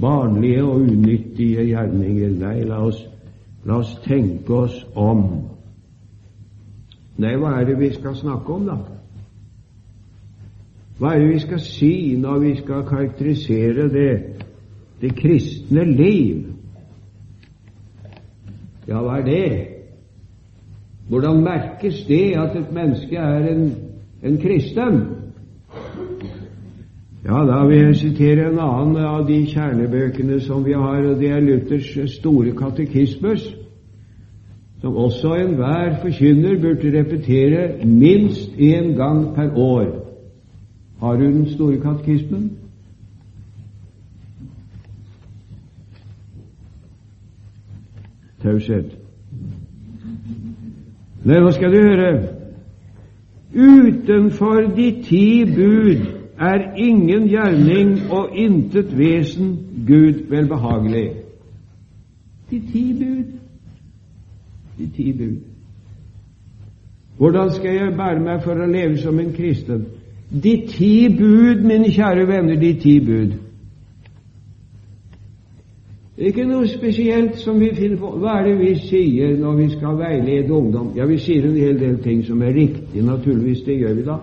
barnlige 0.00 0.64
og 0.64 0.80
unyttige 0.80 1.64
gjerninger. 1.64 2.30
Nei, 2.38 2.62
la 2.68 2.82
oss, 2.84 3.00
la 3.64 3.80
oss 3.80 3.94
tenke 4.04 4.54
oss 4.54 4.86
om. 4.94 5.24
Nei, 7.16 7.32
hva 7.40 7.56
er 7.56 7.64
det 7.64 7.78
vi 7.80 7.90
skal 7.94 8.16
snakke 8.16 8.52
om, 8.52 8.66
da? 8.68 8.76
Hva 10.98 11.12
er 11.12 11.18
det 11.20 11.28
vi 11.28 11.38
skal 11.38 11.60
si 11.60 11.94
når 12.16 12.38
vi 12.38 12.54
skal 12.56 12.84
karakterisere 12.88 13.88
det, 13.92 14.12
det 15.00 15.16
kristne 15.16 15.84
liv? 15.84 16.46
Ja, 18.88 19.02
hva 19.02 19.18
er 19.18 19.26
det? 19.26 19.66
Hvordan 21.08 21.42
merkes 21.44 22.04
det 22.08 22.32
at 22.40 22.56
et 22.56 22.72
menneske 22.72 23.16
er 23.16 23.48
en, 23.50 23.74
en 24.22 24.38
kristen? 24.38 25.02
Ja, 27.26 27.42
da 27.44 27.66
vil 27.66 27.78
jeg 27.78 27.96
sitere 27.96 28.48
en 28.48 28.58
annen 28.62 28.96
av 29.04 29.26
de 29.28 29.40
kjernebøkene 29.50 30.40
som 30.40 30.64
vi 30.64 30.72
har, 30.72 31.02
og 31.10 31.20
det 31.20 31.30
er 31.30 31.44
Luthers 31.44 31.92
store 32.14 32.54
katekismus, 32.56 33.44
som 34.80 34.96
også 34.96 35.34
enhver 35.34 36.00
forkynner 36.02 36.60
burde 36.62 36.98
repetere 36.98 37.84
minst 37.84 38.50
én 38.56 38.94
gang 38.96 39.34
per 39.34 39.58
år. 39.58 40.05
Har 41.00 41.16
du 41.16 41.24
den 41.24 41.48
store 41.54 41.80
katekismen? 41.80 42.58
Taushet. 48.42 48.96
Nei, 51.24 51.40
hva 51.42 51.50
skal 51.52 51.72
du 51.72 51.80
høre? 51.82 52.10
Utenfor 53.56 54.60
de 54.76 54.90
ti 55.02 55.44
bud 55.44 56.06
er 56.38 56.76
ingen 56.76 57.28
gjerning 57.28 57.96
og 58.12 58.36
intet 58.36 58.92
vesen 58.98 59.56
Gud 59.86 60.28
velbehagelig. 60.30 61.10
De 62.50 62.60
ti 62.72 62.84
bud. 62.92 63.32
De 64.78 64.90
ti 64.96 65.12
bud. 65.12 65.36
Hvordan 67.16 67.50
skal 67.50 67.74
jeg 67.74 67.96
bære 67.96 68.20
meg 68.20 68.42
for 68.44 68.60
å 68.60 68.68
leve 68.70 68.98
som 69.00 69.18
en 69.20 69.32
kristen? 69.32 69.86
De 70.30 70.56
ti 70.66 71.08
bud, 71.18 71.62
mine 71.62 71.90
kjære 71.90 72.26
venner, 72.28 72.56
de 72.60 72.72
ti 72.80 73.00
bud. 73.00 73.34
Ikke 76.16 76.46
noe 76.48 76.64
spesielt 76.68 77.36
som 77.36 77.60
vi 77.60 77.68
finner 77.76 77.98
på. 78.00 78.14
Hva 78.22 78.38
er 78.40 78.46
det 78.48 78.54
vi 78.58 78.72
sier 78.80 79.34
når 79.36 79.58
vi 79.58 79.66
skal 79.74 79.98
veilede 79.98 80.52
ungdom? 80.52 80.94
Ja, 80.96 81.04
vi 81.04 81.18
sier 81.20 81.44
en 81.44 81.58
hel 81.60 81.76
del 81.80 81.98
ting 82.02 82.24
som 82.24 82.40
er 82.42 82.56
riktig, 82.56 83.02
naturligvis. 83.04 83.60
Det 83.66 83.76
gjør 83.82 83.94
vi 83.94 84.04
da. 84.06 84.16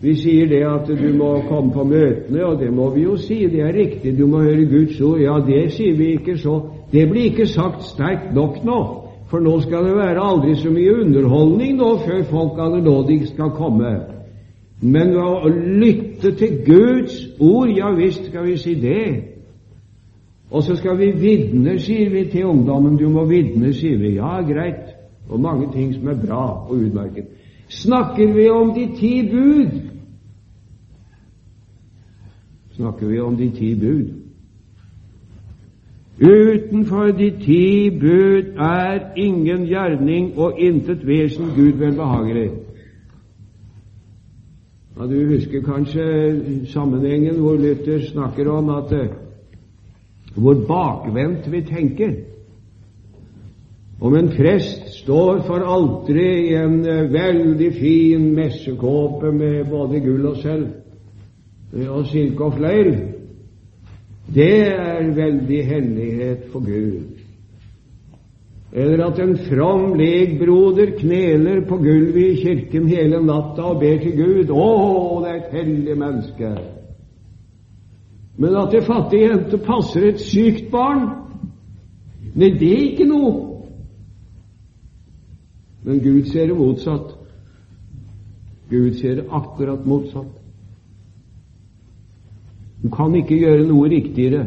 Vi 0.00 0.14
sier 0.14 0.46
det 0.46 0.62
at 0.62 0.86
du 0.86 1.08
må 1.18 1.32
komme 1.48 1.72
på 1.74 1.84
møtene, 1.84 2.44
og 2.46 2.60
det 2.60 2.70
må 2.72 2.86
vi 2.94 3.02
jo 3.02 3.16
si, 3.18 3.40
det 3.50 3.64
er 3.66 3.74
riktig, 3.74 4.14
du 4.18 4.28
må 4.30 4.44
høre 4.46 4.68
Guds 4.70 5.00
ord. 5.00 5.18
Ja, 5.18 5.40
det 5.42 5.72
sier 5.74 5.96
vi 5.98 6.12
ikke 6.14 6.36
så. 6.38 6.60
Det 6.92 7.08
blir 7.10 7.32
ikke 7.32 7.46
sagt 7.50 7.82
sterkt 7.82 8.30
nok 8.34 8.62
nå, 8.64 8.78
for 9.28 9.42
nå 9.42 9.56
skal 9.60 9.90
det 9.90 9.96
være 9.98 10.22
aldri 10.22 10.54
så 10.56 10.70
mye 10.70 11.00
underholdning 11.02 11.74
nå 11.82 11.90
før 12.06 12.22
folk 12.30 12.62
allernådig 12.62 13.26
skal 13.32 13.50
komme. 13.58 13.90
Men 14.80 15.16
å 15.18 15.48
lytte 15.50 16.32
til 16.38 16.60
Guds 16.66 17.16
ord, 17.40 17.72
ja 17.74 17.90
visst 17.96 18.28
skal 18.28 18.46
vi 18.46 18.56
si 18.56 18.74
det. 18.78 19.08
Og 20.50 20.62
så 20.64 20.76
skal 20.78 20.96
vi 20.98 21.10
vitne, 21.18 21.74
sier 21.82 22.10
vi 22.10 22.24
til 22.30 22.46
ungdommen. 22.46 22.96
Du 22.96 23.08
må 23.12 23.24
vitne, 23.28 23.72
sier 23.74 23.98
vi. 23.98 24.14
Ja, 24.16 24.38
greit. 24.46 24.94
Og 25.28 25.40
mange 25.40 25.72
ting 25.72 25.90
som 25.94 26.08
er 26.08 26.22
bra 26.22 26.44
og 26.68 26.78
utmerket 26.78 27.34
snakker 27.68 28.32
vi 28.32 28.48
om 28.50 28.74
de 28.74 28.88
ti 28.96 29.30
bud. 29.30 29.80
Snakker 32.70 33.06
vi 33.06 33.20
om 33.20 33.36
de 33.36 33.50
ti 33.50 33.74
bud. 33.74 34.14
Utenfor 36.20 37.06
de 37.06 37.30
ti 37.30 37.90
bud 37.90 38.44
er 38.58 39.00
ingen 39.16 39.66
gjerning 39.66 40.38
og 40.38 40.60
intet 40.60 41.06
vesen 41.06 41.52
Gud 41.56 41.72
velbehagelig. 41.78 42.50
Ja, 44.98 45.06
du 45.06 45.28
husker 45.28 45.62
kanskje 45.62 46.04
sammenhengen 46.66 47.36
hvor 47.38 47.54
Luther 47.54 48.00
snakker 48.02 48.48
om 48.50 48.70
at 48.74 48.92
eh, 48.92 49.12
hvor 50.34 50.54
bakvendt 50.68 51.52
vi 51.52 51.60
tenker. 51.62 52.16
Om 54.00 54.14
en 54.14 54.28
prest 54.28 54.88
står 54.96 55.44
for 55.46 55.62
alteret 55.62 56.48
i 56.50 56.54
en 56.54 56.80
eh, 56.86 57.12
veldig 57.12 57.70
fin 57.78 58.26
messekåpe 58.34 59.32
med 59.32 59.70
både 59.70 60.00
gull 60.00 60.26
og 60.32 60.42
sølv 60.42 60.66
og 61.88 62.06
silke 62.06 62.44
og 62.44 62.58
fløyel, 62.58 62.92
det 64.34 64.52
er 64.66 65.14
veldig 65.14 65.64
hellighet 65.66 66.50
for 66.52 66.64
Gud. 66.66 67.17
Eller 68.72 69.04
at 69.06 69.18
en 69.18 69.36
from 69.48 69.94
legbroder 69.96 70.90
kneler 70.98 71.62
på 71.68 71.76
gulvet 71.76 72.16
i 72.16 72.40
kirken 72.42 72.88
hele 72.88 73.20
natta 73.24 73.70
og 73.70 73.80
ber 73.80 74.02
til 74.02 74.16
Gud. 74.16 74.50
Å, 74.52 74.66
det 75.24 75.30
er 75.30 75.38
et 75.38 75.54
hellig 75.56 75.96
menneske! 75.96 76.50
Men 78.38 78.54
at 78.54 78.74
ei 78.76 78.84
fattig 78.86 79.24
jente 79.24 79.58
passer 79.58 80.12
et 80.12 80.20
sykt 80.22 80.68
barn, 80.70 81.08
nei, 82.38 82.52
det 82.54 82.68
er 82.70 82.84
ikke 82.92 83.06
noe. 83.08 83.32
Men 85.82 85.98
Gud 86.04 86.28
ser 86.30 86.46
det 86.46 86.58
motsatt. 86.58 87.16
Gud 88.70 89.00
ser 89.00 89.18
det 89.18 89.26
akkurat 89.32 89.86
motsatt. 89.88 90.36
Du 92.82 92.92
kan 92.94 93.16
ikke 93.18 93.40
gjøre 93.40 93.66
noe 93.66 93.88
riktigere 93.90 94.44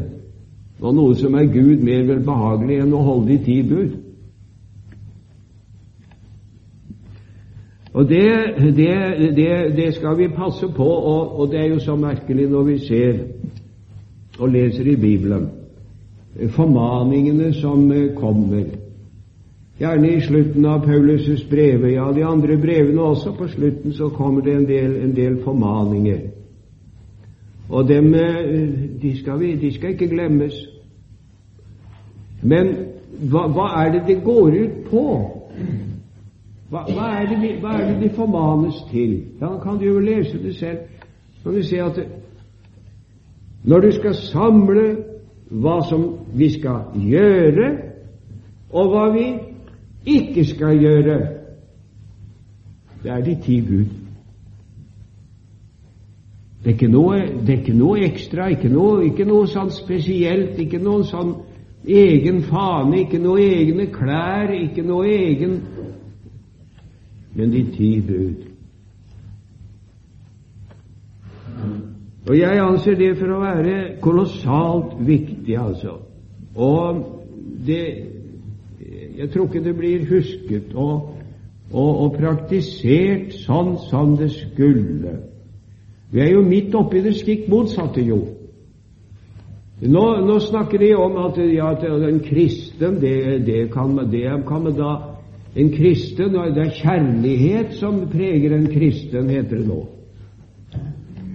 og 0.80 0.96
noe 0.96 1.18
som 1.20 1.36
er 1.36 1.50
Gud 1.52 1.84
mer 1.84 2.06
velbehagelig 2.08 2.80
enn 2.86 2.96
å 2.96 3.04
holde 3.06 3.34
de 3.34 3.40
ti 3.44 3.58
bud. 3.66 3.98
Og 8.02 8.10
det, 8.10 8.30
det, 8.58 9.36
det, 9.36 9.76
det, 9.78 9.94
skal 9.94 10.18
vi 10.18 10.28
passe 10.28 10.68
på, 10.76 10.84
og, 10.84 11.40
og, 11.40 11.52
det 11.52 11.60
er 11.60 11.68
jo 11.70 11.80
så 11.80 11.96
merkelig 11.96 12.48
når 12.50 12.64
vi 12.64 12.78
ser 12.78 13.20
og 14.40 14.50
leser 14.50 14.88
i 14.88 14.96
Bibelen 14.96 15.50
formaningene 16.50 17.54
som 17.54 17.92
kommer. 18.16 18.64
Gjerne 19.78 20.10
i 20.16 20.22
slutten 20.22 20.66
av 20.66 20.86
Paulus' 20.86 21.46
brev, 21.50 21.86
ja, 21.92 22.08
de 22.16 22.26
andre 22.26 22.58
brevene 22.58 23.02
også. 23.02 23.36
På 23.38 23.48
slutten 23.48 23.94
så 23.94 24.10
kommer 24.10 24.42
det 24.42 24.56
en 24.56 24.68
del, 24.68 24.96
en 25.04 25.16
del 25.16 25.38
formaninger. 25.44 26.20
Og 27.70 27.88
dem, 27.88 28.14
eh, 28.14 28.70
de 29.02 29.18
skal, 29.20 29.40
vi, 29.40 29.56
de 29.56 29.74
skal 29.74 29.90
ikke 29.90 30.08
glemmes. 30.08 30.54
Men 32.42 32.74
hva, 33.30 33.46
hva, 33.48 33.70
er 33.86 33.92
det 33.92 34.04
det 34.08 34.24
går 34.24 34.48
ut 34.64 34.90
på? 34.90 35.06
Hva, 36.72 36.86
hva, 36.88 37.08
er 37.20 37.28
det, 37.28 37.56
hva, 37.60 37.76
er 37.76 37.90
det, 37.90 37.98
de 38.00 38.10
formanes 38.16 38.78
til? 38.92 39.18
Ja, 39.42 39.58
kan 39.60 39.80
du 39.80 39.90
jo 39.90 40.00
lese 40.00 40.40
det 40.40 40.56
selv. 40.56 40.86
Kan 41.44 41.56
du 41.58 41.64
se 41.68 41.82
at 41.84 42.00
når 43.64 43.80
du 43.80 43.92
skal 43.92 44.16
samle 44.16 44.86
hva 45.52 45.82
som 45.90 46.06
vi 46.34 46.48
skal 46.50 46.94
gjøre, 46.96 47.68
og 48.72 48.94
hva 48.94 49.10
vi 49.12 49.26
ikke 50.06 50.46
skal 50.48 50.80
gjøre, 50.80 51.18
det 53.04 53.12
er 53.12 53.22
de 53.26 53.36
ti 53.44 53.60
bud. 53.62 53.92
Det 56.64 56.70
er 56.70 56.74
ikke 56.78 56.92
noe, 56.94 57.20
er 57.20 57.54
ikke 57.58 57.76
noe 57.76 58.00
ekstra, 58.06 58.48
ikke 58.56 58.70
noe, 58.70 59.04
ikke 59.10 59.26
noe 59.28 59.50
sånn 59.50 59.74
spesielt, 59.76 60.56
ikke 60.62 60.80
noen 60.80 61.04
sånn 61.10 61.36
egen 61.84 62.44
fane, 62.48 63.02
ikke 63.04 63.20
noe 63.20 63.44
egne 63.44 63.90
klær, 63.92 64.54
ikke 64.56 64.86
noe 64.88 65.10
egen 65.10 65.60
Men 67.36 67.52
de 67.52 67.64
ti 67.72 67.92
bud. 68.02 68.48
Og 72.28 72.38
jeg 72.38 72.62
anser 72.62 72.96
det 73.00 73.16
for 73.18 73.34
å 73.34 73.42
være 73.42 73.78
kolossalt 74.02 74.98
viktig, 75.06 75.58
altså. 75.58 75.98
Og 76.56 77.06
det 77.66 77.84
jeg 79.22 79.30
tror 79.32 79.46
ikke 79.46 79.64
det 79.64 79.78
blir 79.78 80.06
husket 80.10 80.72
og, 80.74 81.18
og, 81.74 81.90
og 82.04 82.16
praktisert 82.18 83.36
sånn 83.44 83.76
som 83.90 84.16
det 84.18 84.32
skulle. 84.34 85.18
Vi 86.12 86.24
er 86.24 86.32
jo 86.34 86.42
midt 86.46 86.74
oppi 86.76 87.04
det 87.06 87.14
stikk 87.20 87.46
motsatte, 87.52 88.02
jo. 88.02 88.22
Nå, 89.82 90.04
nå, 90.26 90.40
snakker 90.46 90.82
de 90.82 90.92
om 90.98 91.16
at, 91.24 91.38
ja, 91.54 91.72
at 91.74 91.86
en 91.86 92.20
kristen 92.26 93.00
det, 93.02 93.46
det, 93.46 93.62
kan, 93.74 93.96
det 94.12 94.26
kan 94.48 94.66
man 94.66 94.76
da 94.78 94.92
En 95.56 95.72
kristen, 95.72 96.34
Det 96.34 96.64
er 96.64 96.76
kjærlighet 96.84 97.74
som 97.74 98.08
preger 98.12 98.56
en 98.56 98.68
kristen, 98.68 99.30
heter 99.30 99.58
det 99.58 99.68
nå. 99.68 99.82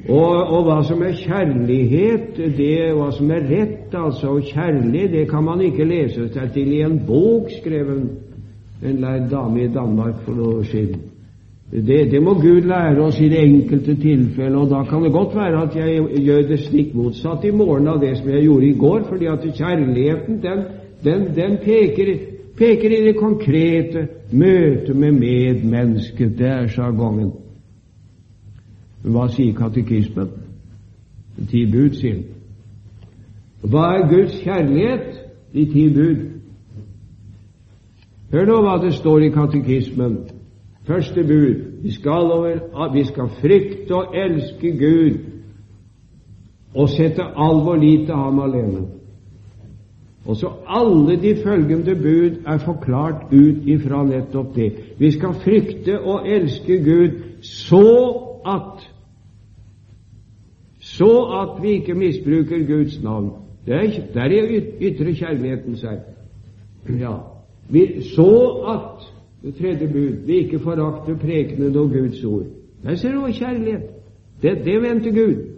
Og, 0.09 0.37
og, 0.47 0.63
hva 0.65 0.77
som 0.87 1.03
er 1.03 1.17
kjærlighet, 1.19 2.37
det 2.57 2.93
hva 2.95 3.11
som 3.13 3.31
er 3.35 3.49
rett, 3.51 3.95
altså 3.95 4.37
kjærlig, 4.39 5.09
det 5.13 5.25
kan 5.31 5.45
man 5.45 5.61
ikke 5.67 5.85
lese 5.85 6.29
seg 6.31 6.53
til 6.55 6.71
i 6.77 6.85
en 6.87 7.01
bok 7.07 7.51
skrev 7.59 7.91
en 7.97 9.03
lærd 9.03 9.27
dame 9.31 9.65
i 9.65 9.73
Danmark 9.75 10.23
for 10.23 10.39
noen 10.39 10.61
år 10.61 10.69
siden. 10.71 11.03
Det, 11.73 11.99
det, 12.13 12.21
må 12.23 12.37
Gud 12.39 12.69
lære 12.71 13.03
oss 13.03 13.19
i 13.21 13.29
det 13.29 13.41
enkelte 13.43 13.97
tilfellet, 13.99 14.59
og 14.61 14.71
da 14.71 14.85
kan 14.87 15.03
det 15.03 15.13
godt 15.13 15.35
være 15.35 15.63
at 15.65 15.75
jeg 15.77 16.23
gjør 16.23 16.45
det 16.53 16.61
stikk 16.63 16.95
motsatt 16.95 17.45
i 17.45 17.51
morgen 17.51 17.91
av 17.91 17.99
det 18.01 18.13
som 18.21 18.31
jeg 18.31 18.47
gjorde 18.47 18.69
i 18.69 18.79
går, 18.79 19.01
fordi 19.09 19.27
at 19.33 19.49
kjærligheten, 19.59 20.39
den, 20.45 20.63
den, 21.05 21.27
den 21.35 21.59
peker, 21.65 22.15
peker, 22.57 22.91
i 22.91 23.03
det 23.07 23.17
konkrete 23.19 24.09
møtet 24.33 24.97
med 24.97 25.13
medmennesket. 25.13 26.39
Det 26.39 26.49
er 26.49 26.69
sjargongen. 26.69 27.33
Hva 29.07 29.29
sier 29.31 29.55
katekismen? 29.55 30.33
De 31.37 31.47
Ti 31.51 31.67
bud, 31.73 31.95
sier 31.95 32.15
den. 32.15 32.25
Hva 33.67 33.85
er 33.97 34.09
Guds 34.09 34.41
kjærlighet? 34.43 35.21
De 35.53 35.65
ti 35.73 35.85
bud. 35.95 36.25
Hør 38.33 38.47
nå 38.47 38.57
hva 38.65 38.77
det 38.83 38.95
står 38.95 39.27
i 39.27 39.31
katekismen. 39.35 40.19
Første 40.87 41.23
bud 41.23 41.63
vi 41.83 41.93
skal, 41.93 42.31
over, 42.37 42.93
vi 42.93 43.05
skal 43.05 43.31
frykte 43.41 43.95
og 43.95 44.15
elske 44.15 44.71
Gud 44.79 45.19
og 46.75 46.89
sette 46.93 47.23
all 47.23 47.63
vår 47.65 47.81
lit 47.83 48.07
til 48.07 48.15
Ham 48.15 48.39
alene. 48.39 48.87
Og 50.27 50.37
så 50.37 50.49
alle 50.67 51.23
de 51.23 51.37
følgende 51.45 51.95
bud 51.95 52.31
er 52.47 52.59
forklart 52.59 53.33
ut 53.33 53.67
ifra 53.67 54.05
nettopp 54.05 54.55
det. 54.57 54.73
Vi 54.99 55.11
skal 55.11 55.35
frykte 55.35 56.01
og 56.01 56.29
elske 56.29 56.79
Gud 56.85 57.11
så 57.43 58.23
at 58.47 58.91
så 60.81 61.13
at 61.43 61.63
vi 61.63 61.71
ikke 61.71 61.95
misbruker 61.95 62.67
Guds 62.67 63.03
navn. 63.03 63.33
Der 63.67 63.75
er 64.15 64.61
ytre 64.81 65.13
kjærligheten 65.13 65.77
seg. 65.77 65.99
Ja. 67.01 67.17
Vi, 67.71 68.03
så 68.03 68.31
at 68.75 69.07
det 69.43 69.55
tredje 69.55 69.89
bud 69.93 70.27
vi 70.27 70.37
ikke 70.37 70.59
forakter 70.59 71.17
prekenen 71.17 71.77
og 71.77 71.91
Guds 71.91 72.25
ord. 72.25 72.47
Der 72.83 72.95
ser 72.95 73.13
du 73.13 73.27
kjærlighet. 73.33 73.83
Det, 74.43 74.59
det 74.65 74.83
venter 74.83 75.13
Gud. 75.13 75.56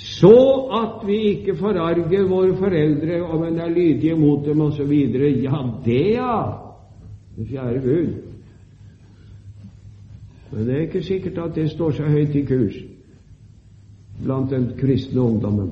Så 0.00 0.68
at 0.72 1.06
vi 1.06 1.16
ikke 1.16 1.56
forarger 1.56 2.28
våre 2.28 2.54
foreldre 2.56 3.22
om 3.22 3.44
en 3.44 3.58
er 3.60 3.68
lydige 3.68 4.14
mot 4.16 4.44
dem 4.46 4.60
osv. 4.60 4.92
Ja, 5.42 5.60
det, 5.84 6.04
ja! 6.14 6.36
Det 7.36 7.48
fjerde 7.48 7.80
bud. 7.80 8.12
Men 10.52 10.66
det 10.66 10.74
er 10.74 10.80
ikke 10.80 11.02
sikkert 11.02 11.38
at 11.38 11.54
det 11.54 11.70
står 11.70 11.90
så 11.90 12.02
høyt 12.02 12.34
i 12.34 12.44
kurs 12.44 12.74
blant 14.24 14.50
den 14.50 14.72
kristne 14.78 15.20
ungdommen. 15.20 15.70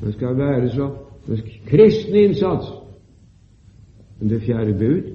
Det 0.00 0.14
skal 0.14 0.36
være 0.38 0.70
så 0.70 0.90
kristen 1.66 2.14
innsats. 2.14 2.66
Men 4.20 4.30
det 4.30 4.42
fjerde 4.42 4.78
bud 4.78 5.14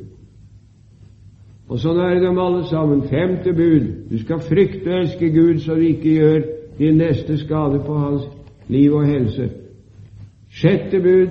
Og 1.67 1.79
sånn 1.79 1.97
er 2.03 2.19
det 2.19 2.29
med 2.34 2.43
alle 2.43 2.65
sammen. 2.67 3.06
Femte 3.08 3.53
bud. 3.56 3.86
Du 4.10 4.17
skal 4.21 4.43
frykte 4.43 4.91
og 4.91 4.99
elske 4.99 5.29
Gud, 5.34 5.62
så 5.63 5.77
du 5.79 5.88
ikke 5.88 6.12
gjør 6.19 6.41
din 6.77 6.97
neste 6.97 7.38
skade 7.38 7.79
på 7.86 7.93
hans 7.93 8.21
liv 8.67 8.93
og 8.93 9.07
helse. 9.07 9.49
Sjette 10.51 10.99
bud. 10.99 11.27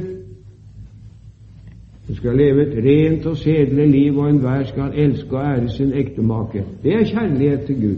Du 2.08 2.14
skal 2.14 2.36
leve 2.36 2.62
et 2.62 2.84
rent 2.84 3.26
og 3.26 3.36
sedelig 3.36 3.88
liv, 3.88 4.18
og 4.18 4.30
enhver 4.30 4.64
skal 4.64 4.92
elske 4.94 5.36
og 5.36 5.44
ære 5.44 5.68
sin 5.68 5.92
ektemake. 5.92 6.64
Det 6.82 6.92
er 6.92 7.04
kjærlighet 7.04 7.60
til 7.60 7.80
Gud. 7.80 7.96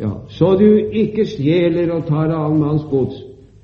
Ja, 0.00 0.10
så 0.28 0.56
du 0.60 0.76
ikke 0.92 1.26
stjeler 1.26 1.92
og 1.92 2.06
tar 2.06 2.32
annen 2.32 2.60
manns 2.60 2.82
gods, 2.90 3.14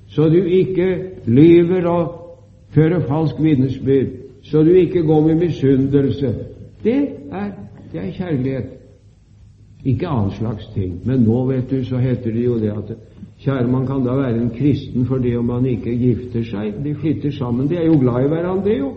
så 0.07 0.29
du 0.29 0.43
ikke 0.43 0.99
lyver 1.25 1.87
og 1.89 2.37
fører 2.69 2.99
falsk 3.07 3.35
vitnesbyrd, 3.41 4.07
så 4.43 4.63
du 4.63 4.69
ikke 4.69 5.03
går 5.03 5.27
med 5.27 5.35
misunnelse. 5.35 6.35
Det 6.83 7.07
det 7.91 8.01
er 8.01 8.11
kjærlighet. 8.11 8.76
Ikke 9.87 10.07
annen 10.07 10.33
slags 10.35 10.67
ting. 10.73 10.97
Men 11.07 11.23
nå, 11.23 11.45
vet 11.47 11.69
du, 11.71 11.79
så 11.87 11.99
heter 12.03 12.33
det 12.35 12.43
jo 12.43 12.57
det 12.59 12.73
at 12.73 12.89
kjære, 13.39 13.67
man 13.71 13.85
kan 13.87 14.03
da 14.03 14.17
være 14.17 14.41
en 14.41 14.49
kristen 14.51 15.05
fordi 15.07 15.35
om 15.37 15.45
man 15.47 15.65
ikke 15.65 15.93
gifter 15.95 16.43
seg. 16.43 16.81
De 16.83 16.95
flytter 16.95 17.31
sammen. 17.31 17.69
De 17.69 17.77
er 17.79 17.85
jo 17.87 17.99
glad 18.01 18.25
i 18.25 18.31
hverandre, 18.33 18.73
jo. 18.75 18.89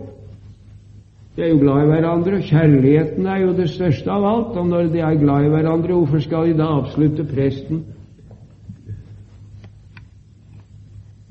De 1.37 1.43
er 1.47 1.53
jo 1.53 1.61
glad 1.61 1.85
i 1.85 1.91
hverandre. 1.93 2.41
Kjærligheten 2.43 3.27
er 3.27 3.45
jo 3.45 3.53
det 3.57 3.69
største 3.71 4.11
av 4.11 4.27
alt. 4.27 4.57
Og 4.59 4.67
når 4.67 4.91
de 4.91 4.99
er 4.99 5.21
glad 5.21 5.47
i 5.47 5.53
hverandre, 5.53 5.95
hvorfor 5.95 6.25
skal 6.27 6.51
de 6.51 6.59
da 6.59 6.67
avslutte 6.81 7.25
presten? 7.25 7.85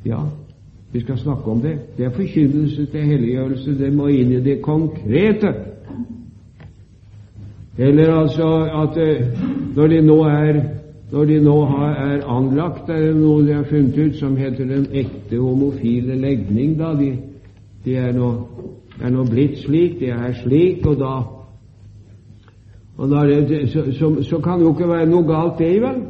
Ja, 0.05 0.21
vi 0.93 1.01
skal 1.03 1.19
snakke 1.19 1.51
om 1.51 1.61
det. 1.61 1.75
Det 1.97 2.05
er 2.05 2.15
forkynnelse 2.15 2.85
til 2.85 3.11
helliggjørelse. 3.11 3.75
Det 3.79 3.91
må 3.93 4.07
inn 4.07 4.31
i 4.31 4.43
det 4.43 4.61
konkrete. 4.63 5.53
Eller 7.77 8.13
altså 8.13 8.47
at 8.83 8.97
eh, 8.97 9.25
når 9.75 9.87
de 9.87 10.01
nå 10.01 10.19
er 10.23 10.61
når 11.11 11.25
de 11.25 11.39
nå 11.41 11.55
er 11.63 12.21
anlagt, 12.29 12.89
er 12.89 13.01
det 13.01 13.15
noe 13.17 13.41
de 13.41 13.53
har 13.53 13.65
funnet 13.65 13.97
ut 13.97 14.15
som 14.19 14.35
heter 14.37 14.67
den 14.69 14.85
ekte 14.93 15.39
homofile 15.41 16.15
legning. 16.15 16.77
da 16.77 16.93
De, 16.93 17.15
de 17.85 17.95
er 17.97 18.13
nå 18.13 18.29
er 19.01 19.09
nå 19.09 19.23
blitt 19.25 19.57
slik, 19.63 19.99
de 19.99 20.11
er 20.13 20.33
slik, 20.43 20.85
og 20.85 20.99
da 20.99 21.15
og 22.99 23.09
da 23.09 23.23
det, 23.23 23.69
så, 23.71 23.85
så, 23.95 24.23
så, 24.27 24.39
kan 24.43 24.59
jo 24.59 24.73
ikke 24.73 24.89
være 24.89 25.07
noe 25.07 25.23
galt, 25.23 25.59
det, 25.59 25.77
vel? 25.81 26.01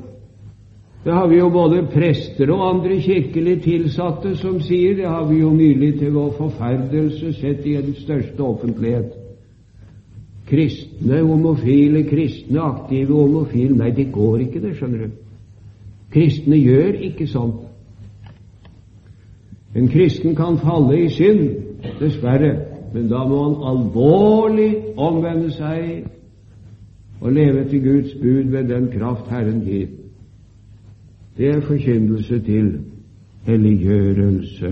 Det 1.03 1.13
har 1.13 1.27
vi 1.29 1.37
jo 1.37 1.49
både 1.53 1.83
prester 1.93 2.49
og 2.51 2.63
andre 2.65 2.97
kirkelig 3.01 3.59
tilsatte 3.63 4.33
som 4.35 4.57
sier. 4.65 4.95
Det 4.97 5.05
har 5.05 5.27
vi 5.29 5.37
jo 5.43 5.51
nylig 5.53 5.99
til 5.99 6.15
vår 6.17 6.33
forferdelse 6.39 7.33
sett 7.37 7.61
i 7.69 7.77
den 7.77 7.93
største 7.95 8.41
offentlighet. 8.43 9.13
Kristne, 10.49 11.21
homofile, 11.21 12.03
kristne, 12.09 12.61
aktive 12.61 13.13
homofile 13.13 13.77
Nei, 13.77 13.91
det 13.95 14.11
går 14.11 14.45
ikke, 14.47 14.61
det, 14.63 14.75
skjønner 14.77 15.05
du. 15.05 15.17
Kristne 16.13 16.57
gjør 16.57 16.97
ikke 17.09 17.27
sånt. 17.29 17.65
En 19.77 19.87
kristen 19.87 20.33
kan 20.35 20.57
falle 20.57 21.03
i 21.03 21.09
synd, 21.13 21.43
dessverre. 21.99 22.55
Men 22.93 23.09
da 23.11 23.21
må 23.29 23.43
han 23.43 23.59
alvorlig 23.69 24.71
omvende 24.97 25.51
seg 25.53 26.07
og 27.21 27.33
leve 27.35 27.67
til 27.69 27.83
Guds 27.83 28.15
bud 28.17 28.49
ved 28.49 28.69
den 28.71 28.87
kraft 28.91 29.29
Herren 29.29 29.61
gir. 29.65 29.87
Det 31.37 31.49
er 31.53 31.61
forkynnelse 31.61 32.39
til 32.39 32.71
helliggjørelse. 33.45 34.71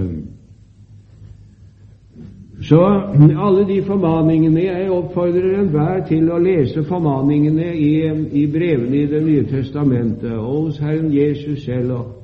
Så 2.61 2.81
alle 3.37 3.67
de 3.67 3.81
formaningene 3.85 4.63
Jeg 4.63 4.91
oppfordrer 4.91 5.59
enhver 5.59 5.99
til 6.07 6.31
å 6.31 6.39
lese 6.41 6.83
formaningene 6.83 7.73
i, 7.75 7.91
i 8.33 8.45
brevene 8.49 9.03
i 9.03 9.09
Det 9.11 9.23
nye 9.23 9.43
testamentet 9.45 10.31
og 10.33 10.63
hos 10.65 10.79
Herren 10.79 11.13
Jesus 11.13 11.63
selv. 11.65 11.91
og 11.91 12.17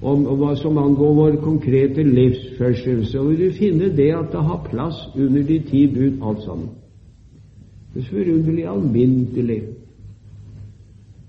om, 0.00 0.22
hva 0.38 0.54
som 0.58 0.78
angår 0.78 1.14
vår 1.14 1.36
konkrete 1.42 2.04
livsførsel, 2.06 3.02
så 3.06 3.22
vil 3.26 3.40
du 3.40 3.56
finne 3.56 3.90
det 3.96 4.12
at 4.14 4.30
det 4.32 4.44
har 4.46 4.66
plass 4.70 5.00
under 5.16 5.42
de 5.42 5.58
ti 5.66 5.86
bud 5.90 6.22
alt 6.22 6.44
sammen. 6.44 6.68
Det 7.94 8.02
er 8.02 8.06
så 8.06 8.14
forunderlig 8.14 8.66
alminnelig. 8.68 9.62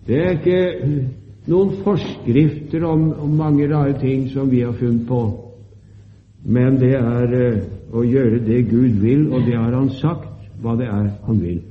Det 0.08 0.20
er 0.22 0.38
ikke 0.38 1.00
noen 1.50 1.74
forskrifter 1.84 2.86
om, 2.86 3.12
om, 3.14 3.34
mange 3.38 3.66
rare 3.74 3.98
ting 4.00 4.28
som 4.30 4.52
vi 4.52 4.62
har 4.62 4.78
funnet 4.78 5.08
på, 5.08 5.22
men 6.46 6.78
det 6.82 6.94
er 6.98 7.34
uh, 7.34 7.79
å 7.92 8.04
gjøre 8.06 8.40
det 8.46 8.64
Gud 8.70 9.02
vil, 9.02 9.28
og 9.34 9.46
det 9.46 9.58
har 9.58 9.74
Han 9.74 9.90
sagt 9.90 10.30
hva 10.62 10.76
det 10.78 10.88
er 10.88 11.12
Han 11.26 11.42
vil. 11.42 11.62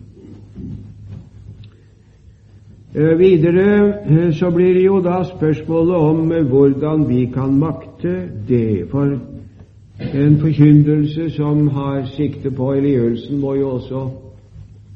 Eh, 2.95 3.19
videre 3.19 3.95
eh, 4.07 4.33
så 4.33 4.51
blir 4.51 4.75
det 4.75 4.85
jo 4.87 5.01
da 5.01 5.21
spørsmålet 5.25 5.95
om 5.95 6.33
eh, 6.33 6.43
hvordan 6.43 7.09
vi 7.09 7.27
kan 7.35 7.59
makte 7.59 8.29
det. 8.49 8.89
For 8.91 9.19
en 10.15 10.39
forkyndelse 10.41 11.31
som 11.31 11.69
har 11.69 12.07
sikte 12.17 12.51
på 12.51 12.73
helliggjørelsen, 12.75 13.39
må 13.41 13.55
jo 13.55 13.71
også 13.77 14.03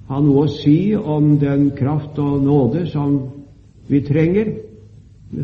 ha 0.09 0.21
noe 0.21 0.47
å 0.47 0.51
si 0.51 0.95
om 0.97 1.37
den 1.39 1.71
kraft 1.77 2.19
og 2.19 2.43
nåde 2.43 2.87
som 2.91 3.19
vi 3.89 4.01
trenger 4.01 4.55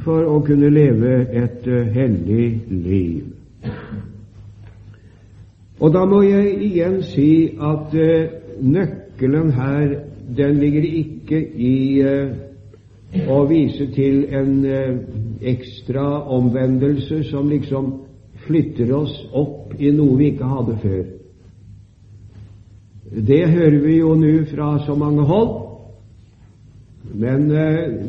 for 0.05 0.25
å 0.25 0.41
kunne 0.41 0.71
leve 0.73 1.27
et 1.31 1.69
hellig 1.95 2.49
liv. 2.71 3.38
Og 5.79 5.93
da 5.95 6.03
må 6.11 6.23
jeg 6.27 6.57
igjen 6.67 6.99
si 7.07 7.31
at 7.55 7.95
uh, 7.95 8.31
nøkkelen 8.61 9.53
her, 9.55 9.95
den 10.37 10.59
ligger 10.59 10.83
ikke 10.83 11.39
i 11.55 11.77
uh, 12.03 12.33
å 13.31 13.45
vise 13.49 13.87
til 13.95 14.25
en 14.35 14.57
uh, 14.67 14.99
ekstra 15.41 16.07
omvendelse 16.35 17.23
som 17.31 17.49
liksom 17.51 17.93
flytter 18.49 18.91
oss 18.97 19.15
opp 19.37 19.79
i 19.79 19.93
noe 19.95 20.19
vi 20.19 20.33
ikke 20.33 20.51
hadde 20.51 20.77
før. 20.83 21.07
Det 23.29 23.43
hører 23.49 23.79
vi 23.81 23.99
jo 24.01 24.13
nå 24.19 24.35
fra 24.51 24.75
så 24.85 24.95
mange 24.99 25.25
hold, 25.25 25.55
men 27.09 27.47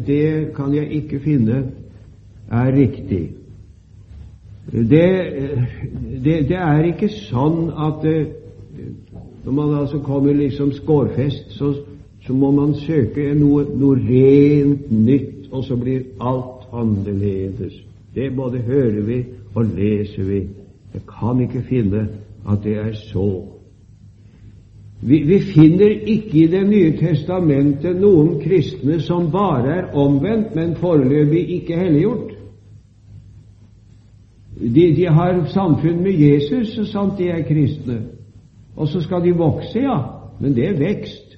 det 0.03 0.51
kan 0.57 0.73
jeg 0.75 0.89
ikke 0.97 1.21
finne 1.23 1.61
er 2.51 2.71
riktig. 2.75 3.38
Det, 4.71 5.25
det, 6.23 6.49
det, 6.49 6.57
er 6.57 6.83
ikke 6.91 7.09
sånn 7.09 7.71
at 7.73 8.03
når 9.45 9.51
man 9.55 9.73
altså 9.79 9.99
kommer 10.05 10.35
liksom 10.37 10.71
skårfest, 10.77 11.55
så, 11.57 11.73
så 12.25 12.33
må 12.33 12.51
man 12.53 12.75
søke 12.77 13.31
noe, 13.33 13.65
noe, 13.73 13.97
rent 13.97 14.91
nytt, 14.91 15.47
og 15.51 15.63
så 15.65 15.77
blir 15.79 16.03
alt 16.21 16.67
annerledes. 16.73 17.79
Det 18.13 18.29
både 18.35 18.61
hører 18.67 19.01
vi 19.07 19.23
og 19.55 19.71
leser 19.73 20.27
vi. 20.27 20.41
Jeg 20.93 21.01
kan 21.09 21.41
ikke 21.41 21.65
finne 21.69 22.07
at 22.49 22.61
det 22.63 22.77
er 22.77 22.93
så. 22.93 23.29
Vi, 25.01 25.17
vi 25.23 25.39
finner 25.39 25.89
ikke 25.89 26.37
i 26.43 26.47
Det 26.51 26.65
nye 26.67 26.91
testamentet 26.99 27.97
noen 28.01 28.35
kristne 28.43 28.99
som 29.01 29.31
bare 29.31 29.77
er 29.77 29.93
omvendt, 29.95 30.55
men 30.55 30.75
foreløpig 30.75 31.45
ikke 31.61 31.77
helliggjort. 31.79 32.28
De, 34.59 34.95
de 34.95 35.05
har 35.07 35.45
samfunn 35.53 36.03
med 36.03 36.19
Jesus 36.19 36.75
så 36.75 36.85
sant 36.85 37.17
de 37.17 37.29
er 37.29 37.43
kristne. 37.47 38.01
Og 38.75 38.87
så 38.87 39.01
skal 39.01 39.23
de 39.23 39.35
vokse, 39.35 39.79
ja, 39.79 39.97
men 40.39 40.55
det 40.55 40.67
er 40.67 40.79
vekst. 40.79 41.37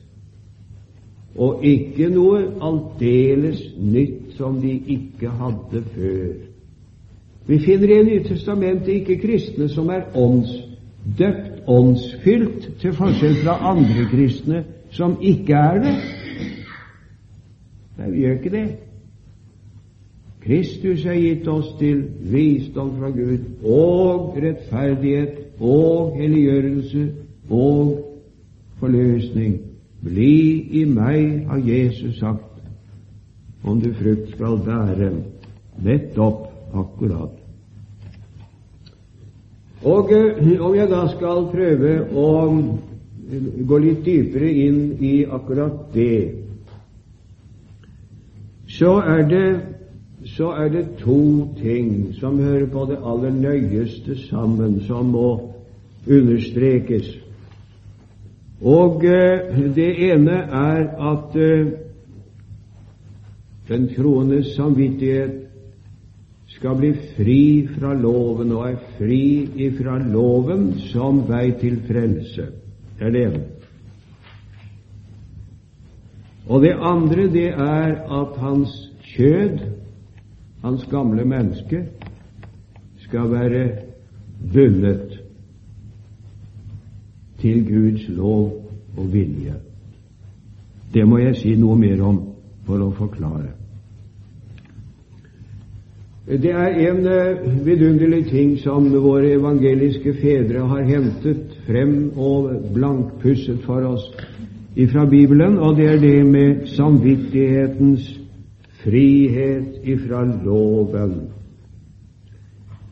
Og 1.38 1.64
ikke 1.66 2.10
noe 2.12 2.42
aldeles 2.62 3.62
nytt 3.80 4.34
som 4.38 4.60
de 4.62 4.74
ikke 4.96 5.30
hadde 5.30 5.84
før. 5.94 6.34
Vi 7.48 7.60
finner 7.60 7.94
i 7.96 8.04
Nytestamentet 8.04 8.88
ikke 8.88 9.22
kristne 9.22 9.70
som 9.70 9.90
er 9.90 10.12
åndsdøpt, 10.16 11.64
åndsfylt, 11.68 12.70
til 12.82 12.94
forskjell 12.94 13.36
fra 13.44 13.58
andre 13.72 14.06
kristne 14.12 14.64
som 14.92 15.18
ikke 15.22 15.54
er 15.54 15.82
det. 15.86 15.96
Nei, 17.98 18.10
vi 18.12 18.24
gjør 18.26 18.38
ikke 18.38 18.54
det. 18.54 18.68
Kristus 20.42 21.06
er 21.06 21.20
gitt 21.22 21.48
oss 21.48 21.76
til 21.80 22.02
visdom 22.32 22.96
fra 22.98 23.12
Gud 23.14 23.66
og 23.68 24.38
rettferdighet 24.42 25.62
og 25.62 26.16
helliggjørelse 26.18 27.04
og 27.50 28.00
forløsning. 28.82 29.60
Bli 30.02 30.34
i 30.82 30.86
meg, 30.90 31.46
har 31.46 31.62
Jesus 31.62 32.18
sagt, 32.18 32.48
om 33.64 33.82
du 33.82 33.92
frukt 33.94 34.32
skal 34.34 34.58
bære. 34.66 35.12
Nettopp 35.86 36.48
akkurat. 36.74 37.38
Og 39.84 40.12
eh, 40.14 40.62
om 40.62 40.76
jeg 40.76 40.90
da 40.90 41.04
skal 41.14 41.48
prøve 41.54 41.94
å 42.18 42.30
gå 43.70 43.78
litt 43.82 44.02
dypere 44.06 44.50
inn 44.66 44.82
i 45.02 45.14
akkurat 45.26 45.94
det, 45.94 46.38
så 48.72 48.98
er 49.06 49.24
det 49.30 49.46
så 50.36 50.52
er 50.52 50.70
det 50.70 50.86
to 51.00 51.54
ting 51.60 52.14
som 52.20 52.40
hører 52.40 52.66
på 52.72 52.86
det 52.90 53.00
aller 53.04 53.34
nøyeste 53.36 54.16
sammen, 54.30 54.80
som 54.88 55.12
må 55.12 55.52
understrekes. 56.08 57.18
Og 58.62 59.06
eh, 59.06 59.58
det 59.76 59.92
ene 60.12 60.38
er 60.62 60.88
at 61.12 61.36
eh, 61.36 61.72
den 63.68 63.88
troendes 63.96 64.56
samvittighet 64.56 65.38
skal 66.48 66.78
bli 66.78 66.92
fri 67.16 67.68
fra 67.76 67.94
loven, 67.98 68.52
og 68.52 68.70
er 68.70 68.80
fri 68.98 69.50
ifra 69.68 69.98
loven 69.98 70.74
som 70.92 71.24
vei 71.28 71.52
til 71.60 71.80
frelse. 71.88 72.48
Det 73.00 73.08
er 73.08 73.16
det 73.16 73.26
ene. 73.28 73.44
Og 76.52 76.62
det 76.62 76.74
andre, 76.78 77.28
det 77.32 77.50
er 77.50 77.96
at 78.22 78.38
hans 78.38 78.74
kjød 79.16 79.60
hans 80.62 80.86
gamle 80.92 81.26
menneske, 81.26 81.86
skal 83.00 83.32
være 83.32 83.70
bundet 84.54 85.20
til 87.42 87.66
Guds 87.66 88.10
lov 88.10 88.68
og 88.98 89.14
vilje. 89.14 89.54
Det 90.94 91.08
må 91.08 91.18
jeg 91.18 91.36
si 91.40 91.56
noe 91.56 91.78
mer 91.80 92.04
om 92.04 92.22
for 92.68 92.84
å 92.84 92.92
forklare. 92.96 93.50
Det 96.32 96.52
er 96.54 96.78
en 96.88 97.06
eh, 97.10 97.48
vidunderlig 97.66 98.26
ting 98.30 98.54
som 98.62 98.86
våre 98.94 99.34
evangeliske 99.34 100.14
fedre 100.22 100.68
har 100.70 100.86
hentet 100.88 101.58
frem 101.66 102.12
og 102.16 102.52
blankpusset 102.76 103.64
for 103.66 103.84
oss 103.90 104.06
ifra 104.80 105.06
Bibelen, 105.10 105.58
og 105.60 105.76
det 105.76 105.90
er 105.90 106.00
det 106.00 106.26
med 106.26 106.68
samvittighetens 106.78 108.21
frihet 108.84 109.82
ifra 109.84 110.24
loven. 110.46 111.22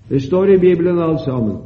Det 0.10 0.21
står 0.21 0.49
i 0.49 0.58
Bibelen 0.58 0.99
alt 0.99 1.21
sammen. 1.25 1.58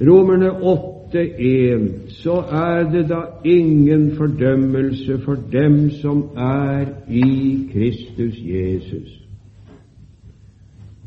Romerne 0.00 0.50
8,1 0.50 1.88
så 2.08 2.42
er 2.52 2.90
det 2.90 3.08
da 3.08 3.20
ingen 3.44 4.16
fordømmelse 4.16 5.18
for 5.24 5.36
dem 5.52 5.90
som 5.90 6.24
er 6.36 6.84
i 7.08 7.58
Kristus 7.72 8.34
Jesus. 8.38 9.22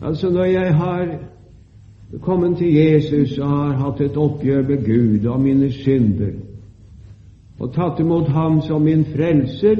Altså, 0.02 0.30
når 0.30 0.43
jeg 0.43 0.75
har 0.75 1.08
kommet 2.21 2.58
til 2.58 2.73
Jesus 2.73 3.38
og 3.38 3.49
har 3.49 3.71
hatt 3.71 4.02
et 4.02 4.17
oppgjør 4.17 4.62
med 4.67 4.86
Gud 4.86 5.28
og 5.28 5.41
mine 5.41 5.71
synder, 5.71 6.32
og 7.60 7.73
tatt 7.75 7.99
imot 7.99 8.30
Ham 8.32 8.62
som 8.62 8.82
min 8.82 9.06
frelser, 9.06 9.75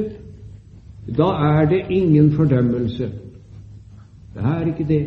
da 1.18 1.22
er 1.22 1.68
det 1.68 1.82
ingen 1.90 2.32
fordømmelse. 2.32 3.10
Det 4.34 4.42
er 4.44 4.66
ikke 4.66 4.84
det. 4.88 5.06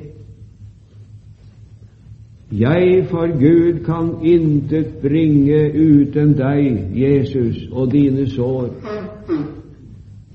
Jeg 2.52 3.06
for 3.10 3.28
Gud 3.28 3.80
kan 3.86 4.28
intet 4.28 4.88
bringe 5.02 5.72
uten 5.74 6.38
deg, 6.38 6.88
Jesus, 6.96 7.68
og 7.72 7.92
dine 7.92 8.30
sår. 8.30 8.70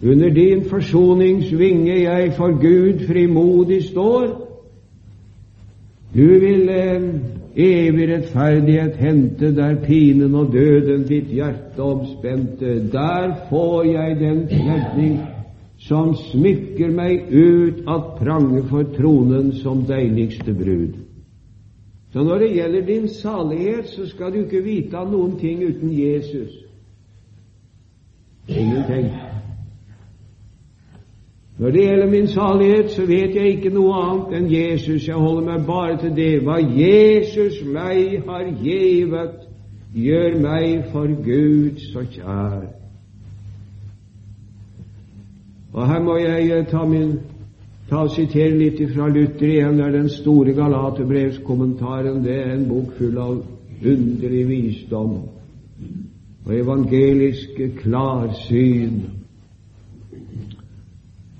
Under 0.02 0.30
din 0.30 0.64
forsoningsvinge 0.70 2.02
jeg 2.02 2.32
for 2.36 2.52
Gud 2.52 3.06
frimodig 3.06 3.84
står. 3.84 4.44
Du 6.14 6.26
vil 6.26 6.70
evig 7.56 8.08
rettferdighet 8.14 8.96
hente 8.96 9.56
der 9.56 9.74
pinen 9.74 10.34
og 10.34 10.52
døden 10.52 11.02
ditt 11.08 11.26
hjerte 11.26 11.82
omspente. 11.82 12.90
Der 12.92 13.34
får 13.50 13.82
jeg 13.84 14.16
den 14.20 14.48
redning 14.50 15.18
som 15.88 16.12
smykker 16.14 16.90
meg 16.92 17.30
ut 17.32 17.86
at 17.88 18.16
prange 18.18 18.62
for 18.68 18.84
tronen 18.96 19.52
som 19.62 19.86
deiligste 19.88 20.52
brud. 20.54 20.98
Så 22.12 22.22
når 22.24 22.38
det 22.38 22.54
gjelder 22.56 22.86
din 22.86 23.08
salighet, 23.08 23.88
så 23.88 24.06
skal 24.06 24.32
du 24.32 24.38
ikke 24.44 24.62
vite 24.64 24.96
av 24.96 25.10
noen 25.12 25.36
ting 25.40 25.62
uten 25.64 25.92
Jesus. 25.92 26.52
Ingenting. 28.48 29.10
Når 31.58 31.70
det 31.70 31.84
gjelder 31.84 32.10
min 32.10 32.28
salighet, 32.28 32.90
så 32.90 33.06
vet 33.06 33.34
jeg 33.34 33.46
ikke 33.56 33.72
noe 33.74 33.94
annet 33.98 34.36
enn 34.38 34.50
Jesus. 34.52 35.08
Jeg 35.08 35.16
holder 35.16 35.44
meg 35.44 35.66
bare 35.66 35.96
til 35.98 36.16
det. 36.16 36.32
Hva 36.46 36.60
Jesus 36.62 37.64
meg 37.66 38.22
har 38.28 38.44
givet, 38.62 39.48
gjør 39.94 40.36
meg 40.40 40.84
for 40.92 41.12
Gud 41.24 41.80
så 41.92 42.04
kjær. 42.12 42.77
Og 45.72 45.88
her 45.88 46.00
må 46.02 46.16
jeg 46.16 46.50
eh, 46.50 46.66
ta, 46.66 46.84
min, 46.88 47.18
ta 47.90 48.04
og 48.06 48.14
sitere 48.14 48.56
litt 48.56 48.80
fra 48.94 49.08
Luther 49.12 49.48
igjen. 49.48 49.76
Det 49.78 49.86
er 49.86 49.96
den 49.98 50.10
store 50.12 50.54
Galaterbrevskommentaren. 50.56 52.22
Det 52.24 52.36
er 52.42 52.54
en 52.54 52.68
bok 52.70 52.94
full 52.98 53.18
av 53.20 53.36
underlig 53.78 54.46
visdom 54.48 55.18
og 56.48 56.54
evangeliske 56.56 57.68
klarsyn. 57.76 59.00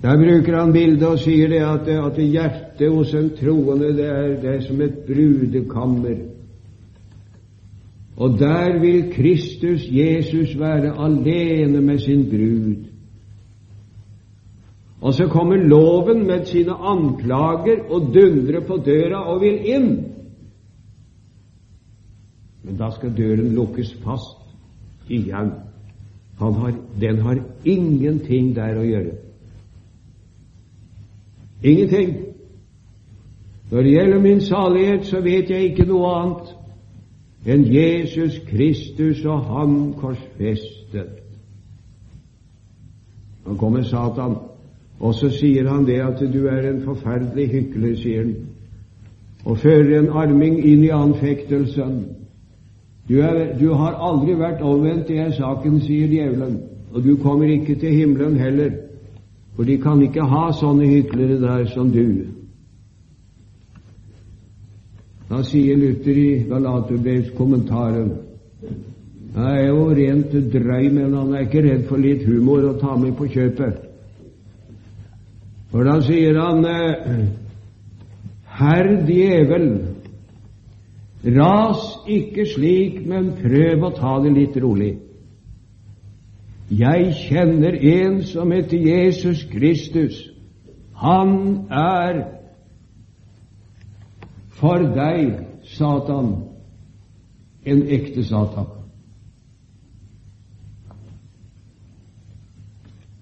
Der 0.01 0.17
bruker 0.17 0.55
han 0.55 0.73
bildet 0.73 1.07
og 1.07 1.19
sier 1.19 1.49
det 1.51 1.63
at, 1.65 1.89
at 1.89 2.19
hjertet 2.23 2.93
hos 2.93 3.13
en 3.17 3.31
troende 3.35 3.89
det 3.97 4.05
er, 4.05 4.27
det 4.41 4.51
er 4.53 4.61
som 4.63 4.81
et 4.81 5.01
brudekammer. 5.07 6.21
Og 8.19 8.39
der 8.39 8.79
vil 8.79 9.11
Kristus 9.11 9.87
Jesus 9.91 10.59
være 10.59 10.93
alene 11.05 11.81
med 11.81 11.99
sin 11.99 12.25
brud. 12.29 12.88
Og 15.01 15.13
så 15.13 15.27
kommer 15.27 15.55
loven 15.55 16.27
med 16.27 16.45
sine 16.45 16.73
anklager 16.73 17.85
og 17.89 18.13
dundrer 18.13 18.59
på 18.67 18.77
døra 18.85 19.23
og 19.31 19.41
vil 19.41 19.59
inn. 19.75 19.89
Men 22.63 22.77
da 22.77 22.91
skal 22.91 23.17
døren 23.17 23.53
lukkes 23.55 23.93
fast 24.03 24.43
igjen. 25.09 25.53
Har, 26.39 26.73
den 27.01 27.19
har 27.19 27.39
ingenting 27.65 28.55
der 28.55 28.79
å 28.79 28.83
gjøre. 28.83 29.15
Ingenting. 31.63 32.13
Når 33.71 33.81
det 33.81 33.91
gjelder 33.91 34.19
min 34.19 34.41
salighet, 34.41 35.05
så 35.05 35.21
vet 35.21 35.49
jeg 35.49 35.71
ikke 35.71 35.87
noe 35.87 36.13
annet 36.19 36.55
enn 37.49 37.65
Jesus 37.71 38.39
Kristus 38.47 39.23
og 39.25 39.43
Han 39.47 39.93
korsfestet. 39.99 41.19
Nå 43.45 43.55
kommer 43.55 43.83
Satan, 43.87 44.35
og 44.99 45.15
så 45.15 45.29
sier 45.31 45.67
han 45.69 45.85
det 45.87 45.99
at 46.03 46.19
du 46.33 46.45
er 46.51 46.69
en 46.69 46.81
forferdelig 46.83 47.47
hykler, 47.53 47.95
sier 47.95 48.25
han, 48.25 48.33
og 49.45 49.57
fører 49.57 49.93
en 49.99 50.09
arming 50.11 50.57
inn 50.59 50.83
i 50.83 50.91
anfektelsen. 50.91 52.01
Du, 53.07 53.15
er, 53.23 53.55
du 53.59 53.71
har 53.79 53.95
aldri 53.95 54.35
vært 54.37 54.61
omvendt, 54.61 55.07
det 55.07 55.21
er 55.23 55.31
saken, 55.37 55.79
sier 55.81 56.11
djevelen, 56.11 56.59
og 56.91 57.03
du 57.05 57.15
kommer 57.23 57.47
ikke 57.47 57.77
til 57.79 57.95
himmelen 57.95 58.35
heller, 58.37 58.75
for 59.55 59.63
de 59.63 59.79
kan 59.81 60.03
ikke 60.03 60.27
ha 60.27 60.49
sånne 60.59 60.87
hyklere 60.91 61.39
der 61.39 61.65
som 61.71 61.91
du. 61.95 62.27
Da 65.29 65.43
sier 65.45 65.77
Luther 65.77 66.17
i 66.17 66.43
Galaterbrevs 66.49 67.35
kommentaren 67.37 68.15
Han 69.35 69.45
er 69.45 69.67
jo 69.67 69.83
rent 69.93 70.31
drøy, 70.53 70.87
men 70.89 71.13
han 71.13 71.33
er 71.33 71.45
ikke 71.45 71.61
redd 71.61 71.83
for 71.87 72.01
litt 72.01 72.23
humor 72.25 72.65
å 72.65 72.79
ta 72.81 72.95
med 72.97 73.13
på 73.15 73.27
kjøpet. 73.29 73.88
For 75.69 75.85
da 75.85 75.99
sier 76.01 76.37
han 76.41 76.65
Herr 78.59 78.87
djevel, 79.07 79.67
ras 81.35 81.83
ikke 82.09 82.45
slik, 82.49 83.03
men 83.07 83.35
prøv 83.39 83.85
å 83.87 83.93
ta 83.95 84.17
det 84.23 84.33
litt 84.35 84.57
rolig. 84.59 84.95
Jeg 86.69 87.13
kjenner 87.17 87.77
en 87.93 88.19
som 88.29 88.51
heter 88.53 88.77
Jesus 88.77 89.45
Kristus. 89.49 90.19
Han 90.99 91.69
er 91.71 92.19
for 94.59 94.83
deg, 94.93 95.45
Satan, 95.77 96.33
en 97.65 97.85
ekte 97.87 98.25
Satan. 98.27 98.67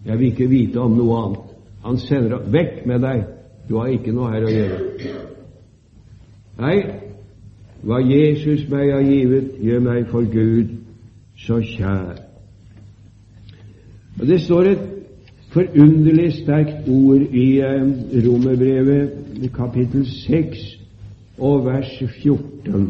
Jeg 0.08 0.20
vil 0.20 0.32
ikke 0.32 0.50
vite 0.50 0.82
om 0.82 0.96
noe 0.98 1.20
annet. 1.22 1.47
Han 1.88 1.98
sender 2.04 2.42
vekk 2.52 2.82
med 2.86 3.00
deg. 3.00 3.24
Du 3.70 3.78
har 3.80 3.92
ikke 3.92 4.12
noe 4.16 4.32
her 4.34 4.44
å 4.44 4.52
gjøre. 4.52 4.80
Nei, 6.58 6.78
hva 7.88 8.02
Jesus 8.04 8.66
meg 8.72 8.92
har 8.92 9.06
givet, 9.06 9.54
gjør 9.64 9.84
meg 9.86 10.10
for 10.12 10.28
Gud 10.28 10.74
så 11.40 11.62
kjær. 11.64 12.20
Og 14.18 14.28
Det 14.28 14.42
står 14.42 14.72
et 14.74 14.86
forunderlig 15.54 16.32
sterkt 16.42 16.90
ord 16.92 17.24
i 17.32 17.48
eh, 17.64 17.88
Romerbrevet, 18.26 19.48
kapittel 19.56 20.04
6, 20.10 20.66
og 21.38 21.66
vers 21.70 21.94
14. 22.22 22.88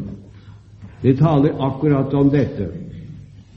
Det 1.03 1.17
taler 1.19 1.59
akkurat 1.67 2.13
om 2.17 2.31
dette. 2.33 2.71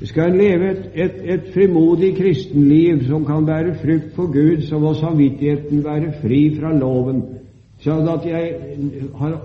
Vi 0.00 0.06
skal 0.08 0.32
leve 0.32 0.70
et, 0.70 0.84
et, 0.94 1.16
et 1.34 1.48
frimodig 1.52 2.14
kristenliv 2.16 3.02
som 3.04 3.24
kan 3.28 3.44
bære 3.44 3.74
frukt 3.82 4.14
for 4.16 4.32
Gud, 4.32 4.62
så 4.64 4.78
må 4.80 4.94
samvittigheten 4.96 5.84
være 5.84 6.14
fri 6.22 6.38
fra 6.56 6.72
loven. 6.72 7.20
Sånn 7.84 8.08
at 8.08 8.24
jeg 8.28 8.78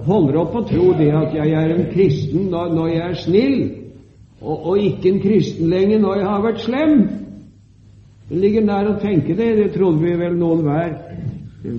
holder 0.08 0.38
opp 0.40 0.56
å 0.56 0.64
tro 0.68 0.94
det 0.96 1.10
at 1.16 1.36
jeg 1.36 1.52
er 1.56 1.74
en 1.76 1.86
kristen 1.92 2.48
når, 2.52 2.88
jeg 2.92 3.04
er 3.04 3.18
snill, 3.20 3.58
og, 4.42 4.56
og, 4.56 4.80
ikke 4.80 5.12
en 5.12 5.22
kristen 5.24 5.72
lenger 5.72 6.02
når 6.04 6.22
jeg 6.22 6.30
har 6.30 6.46
vært 6.46 6.64
slem. 6.64 6.96
Det 8.30 8.40
ligger 8.40 8.66
nær 8.68 8.90
å 8.94 8.98
tenke 9.04 9.36
det, 9.36 9.50
det 9.60 9.70
trodde 9.76 10.04
vi 10.04 10.16
vel 10.20 10.40
noen 10.40 10.64
hver. 10.68 10.96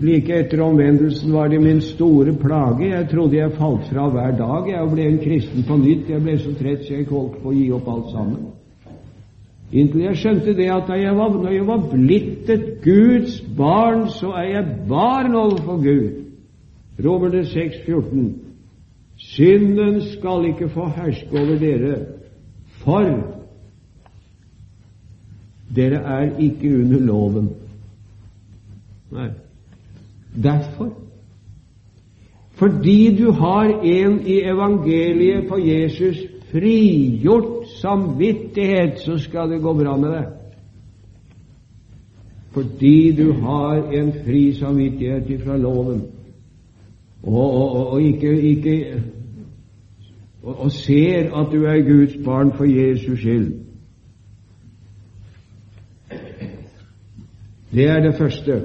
Like 0.02 0.36
etter 0.42 0.60
omvendelsen 0.64 1.32
var 1.32 1.48
det 1.48 1.62
min 1.62 1.80
store 1.84 2.34
plage. 2.36 2.90
Jeg 2.90 3.08
trodde 3.08 3.38
jeg 3.38 3.56
falt 3.56 3.88
fra 3.88 4.08
hver 4.12 4.36
dag. 4.36 4.68
Jeg 4.72 4.92
ble 4.92 5.08
en 5.08 5.18
kristen 5.22 5.64
på 5.64 5.80
nytt. 5.80 6.10
Jeg 6.10 6.24
ble 6.24 6.36
så 6.42 6.54
trett 6.58 6.84
så 6.84 6.96
jeg 6.96 7.08
holdt 7.08 7.40
på 7.40 7.52
å 7.52 7.56
gi 7.56 7.68
opp 7.76 7.92
alt 7.92 8.08
sammen. 8.12 8.46
Inntil 9.72 10.04
jeg 10.04 10.18
skjønte 10.20 10.54
det 10.54 10.68
at 10.70 10.90
jeg 10.94 11.14
var, 11.16 11.32
når 11.34 11.50
jeg 11.50 11.66
var 11.66 11.86
blitt 11.90 12.50
et 12.50 12.66
Guds 12.84 13.40
barn, 13.56 14.06
så 14.14 14.30
er 14.38 14.50
jeg 14.52 14.76
barn 14.88 15.34
overfor 15.34 15.80
Gud. 15.82 16.22
Romerne 17.04 17.42
6, 17.46 17.80
14. 17.86 18.28
Synden 19.16 20.00
skal 20.12 20.46
ikke 20.46 20.68
få 20.68 20.86
herske 20.96 21.32
over 21.32 21.58
dere, 21.58 21.96
for 22.84 23.10
dere 25.76 25.98
er 26.20 26.38
ikke 26.38 26.70
under 26.78 27.00
loven. 27.00 27.50
Nei. 29.12 29.28
Derfor. 30.42 30.92
Fordi 32.56 33.16
du 33.18 33.32
har 33.32 33.64
en 33.82 34.20
i 34.26 34.40
evangeliet 34.40 35.48
på 35.48 35.58
Jesus 35.58 36.16
frigjort 36.52 37.55
samvittighet, 37.80 38.98
så 39.04 39.18
skal 39.18 39.50
det 39.50 39.62
gå 39.62 39.72
bra 39.74 39.96
med 39.96 40.10
deg. 40.16 40.32
Fordi 42.56 43.12
du 43.16 43.32
har 43.32 43.92
en 43.92 44.12
fri 44.24 44.54
samvittighet 44.56 45.30
ifra 45.30 45.56
loven, 45.56 46.02
og, 47.22 47.50
og, 47.52 47.86
og 47.92 48.02
ikke, 48.02 48.32
ikke 48.40 49.02
og, 50.42 50.60
og 50.60 50.72
ser 50.72 51.34
at 51.36 51.52
du 51.52 51.64
er 51.64 51.82
Guds 51.84 52.16
barn 52.24 52.52
for 52.56 52.64
Jesus 52.64 53.18
skyld. 53.18 53.52
Det 57.72 57.88
er 57.90 58.00
det 58.00 58.14
første 58.14 58.62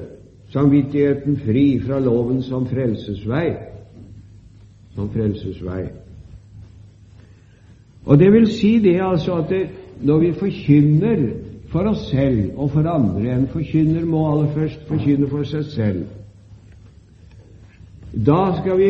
samvittigheten 0.49 1.37
fri 1.37 1.79
fra 1.79 1.99
loven 1.99 2.43
som 2.43 2.67
frelsesvei. 2.67 3.49
Som 4.95 5.09
frelsesvei. 5.09 5.83
Og 8.05 8.19
det 8.19 8.31
vil 8.33 8.47
si 8.47 8.79
det 8.79 8.99
altså 9.03 9.33
at 9.33 9.49
det, 9.49 9.67
når 10.01 10.19
vi 10.19 10.31
forkynner 10.33 11.25
for 11.71 11.87
oss 11.91 12.09
selv 12.09 12.57
og 12.57 12.71
for 12.71 12.87
andre 12.89 13.35
En 13.35 13.47
forkynner 13.47 14.05
må 14.05 14.25
aller 14.31 14.53
først 14.53 14.87
forkynne 14.87 15.29
for 15.29 15.43
seg 15.47 15.65
selv. 15.71 16.05
Da 18.11 18.39
skal 18.59 18.77
vi, 18.77 18.89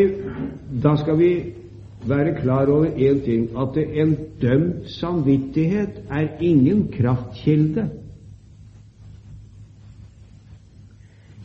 da 0.84 0.96
skal 0.98 1.18
vi 1.20 1.32
være 2.08 2.42
klar 2.42 2.72
over 2.74 2.86
én 2.86 3.22
ting 3.26 3.50
at 3.58 3.78
en 3.78 4.16
dømt 4.42 4.90
samvittighet 4.90 6.02
er 6.10 6.28
ingen 6.40 6.88
kraftkilde. 6.94 7.90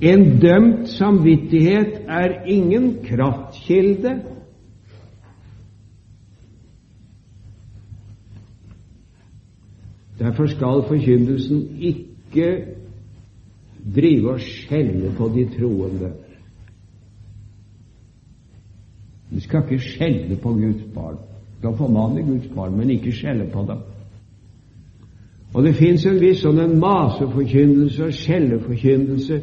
En 0.00 0.40
dømt 0.40 0.88
samvittighet 0.88 2.00
er 2.08 2.44
ingen 2.46 2.96
kraftkilde. 3.04 4.20
Derfor 10.18 10.46
skal 10.46 10.84
forkynnelsen 10.88 11.68
ikke 11.80 12.64
drive 13.94 14.30
og 14.30 14.40
skjelle 14.40 15.12
på 15.16 15.28
de 15.34 15.48
troende. 15.58 16.12
Du 19.34 19.40
skal 19.40 19.62
ikke 19.62 19.82
skjelle 19.84 20.36
på 20.36 20.52
Guds 20.52 20.82
barn. 20.94 21.16
Du 21.16 21.58
skal 21.58 21.76
formane 21.76 22.22
Guds 22.22 22.48
barn, 22.54 22.76
men 22.76 22.90
ikke 22.90 23.12
skjelle 23.12 23.50
på 23.52 23.64
dem. 23.68 23.78
Og 25.54 25.62
det 25.64 25.74
fins 25.74 26.06
en 26.06 26.20
viss 26.20 26.42
sånn 26.44 26.58
en 26.60 26.78
maseforkynnelse 26.80 28.04
og 28.04 28.16
skjelleforkynnelse 28.16 29.40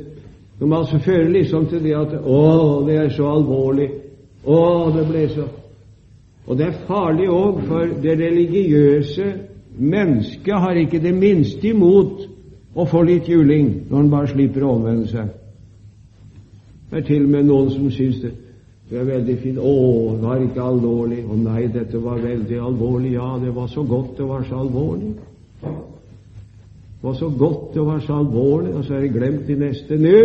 som 0.60 0.74
altså 0.74 1.00
fører 1.02 1.32
liksom 1.34 1.66
til 1.68 1.84
det 1.84 1.96
at 1.98 2.14
'Å, 2.14 2.86
det 2.88 2.96
er 2.96 3.10
så 3.10 3.24
alvorlig'. 3.24 3.92
'Å, 4.46 4.92
det 4.98 5.08
ble 5.08 5.30
så' 5.30 5.50
Og 6.48 6.58
det 6.58 6.66
er 6.66 6.86
farlig 6.88 7.30
òg, 7.30 7.62
for 7.68 7.86
det 8.04 8.20
religiøse 8.20 9.34
mennesket 9.78 10.54
har 10.54 10.78
ikke 10.78 11.02
det 11.02 11.14
minste 11.16 11.68
imot 11.68 12.28
å 12.74 12.86
få 12.90 13.04
litt 13.08 13.30
juling 13.30 13.86
når 13.90 13.98
han 13.98 14.12
bare 14.12 14.32
slipper 14.34 14.66
å 14.66 14.76
omvende 14.78 15.10
seg. 15.12 15.34
Det 16.90 17.02
er 17.02 17.06
til 17.08 17.26
og 17.26 17.34
med 17.34 17.48
noen 17.50 17.70
som 17.74 17.92
syns 17.92 18.22
det, 18.22 18.34
det 18.90 19.00
er 19.00 19.06
veldig 19.08 19.38
fint. 19.42 19.58
'Å, 19.58 20.18
det 20.18 20.28
var 20.28 20.42
ikke 20.42 20.62
alvorlig.' 20.62 21.24
'Å 21.26 21.38
nei, 21.42 21.68
dette 21.68 21.98
var 21.98 22.20
veldig 22.22 22.60
alvorlig.' 22.60 23.14
'Ja, 23.14 23.40
det 23.42 23.56
var 23.56 23.68
så 23.68 23.84
godt 23.84 24.18
det 24.18 24.28
var 24.28 24.44
så 24.50 24.60
alvorlig.' 24.60 25.16
Det 27.04 27.10
var 27.10 27.14
så 27.14 27.30
godt, 27.30 27.74
det 27.74 27.82
var 27.82 28.00
så 28.00 28.14
alvorlig, 28.14 28.74
og 28.74 28.86
så 28.86 28.94
er 28.94 29.02
det 29.02 29.14
glemt 29.14 29.50
i 29.50 29.56
neste 29.56 29.98
nå. 29.98 30.20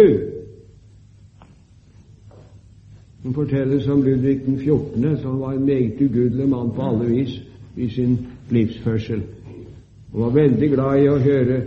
Det 3.22 3.34
fortelles 3.34 3.88
om 3.88 4.02
Ludvig 4.02 4.44
den 4.46 4.58
14., 4.58 5.16
som 5.22 5.40
var 5.40 5.52
en 5.52 5.64
meget 5.64 6.00
ugudelig 6.00 6.48
mann 6.48 6.70
på 6.70 6.82
alle 6.82 7.08
vis 7.08 7.40
i 7.76 7.88
sin 7.88 8.18
livsførsel. 8.50 9.22
Han 10.12 10.20
var 10.20 10.30
veldig 10.30 10.70
glad 10.72 11.02
i 11.02 11.08
å 11.08 11.18
høre 11.20 11.58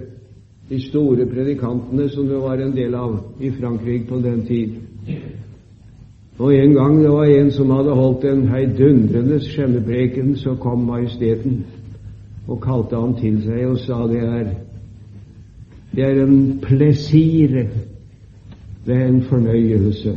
de 0.69 0.79
store 0.81 1.25
predikantene 1.27 2.07
som 2.09 2.27
det 2.29 2.39
var 2.39 2.61
en 2.61 2.73
del 2.75 2.95
av 2.95 3.19
i 3.39 3.51
Frankrike 3.51 4.07
på 4.09 4.21
den 4.23 4.41
tid. 4.47 4.79
Og 6.39 6.55
en 6.55 6.73
gang 6.73 6.97
det 7.03 7.11
var 7.11 7.29
en 7.29 7.51
som 7.51 7.69
hadde 7.75 7.95
holdt 7.95 8.25
en 8.25 8.47
heidundrende 8.49 9.37
skjennepreken, 9.45 10.35
så 10.35 10.55
kom 10.55 10.87
majesteten 10.87 11.61
og 12.47 12.61
kalte 12.63 12.97
han 12.97 13.13
til 13.19 13.37
seg 13.43 13.65
og 13.67 13.79
sa 13.83 14.01
det 14.09 14.23
er 14.25 14.51
det 15.91 16.03
er 16.07 16.21
en 16.23 16.59
plesire, 16.63 17.65
det 18.85 18.95
er 18.95 19.07
en 19.09 19.23
fornøyelse 19.27 20.13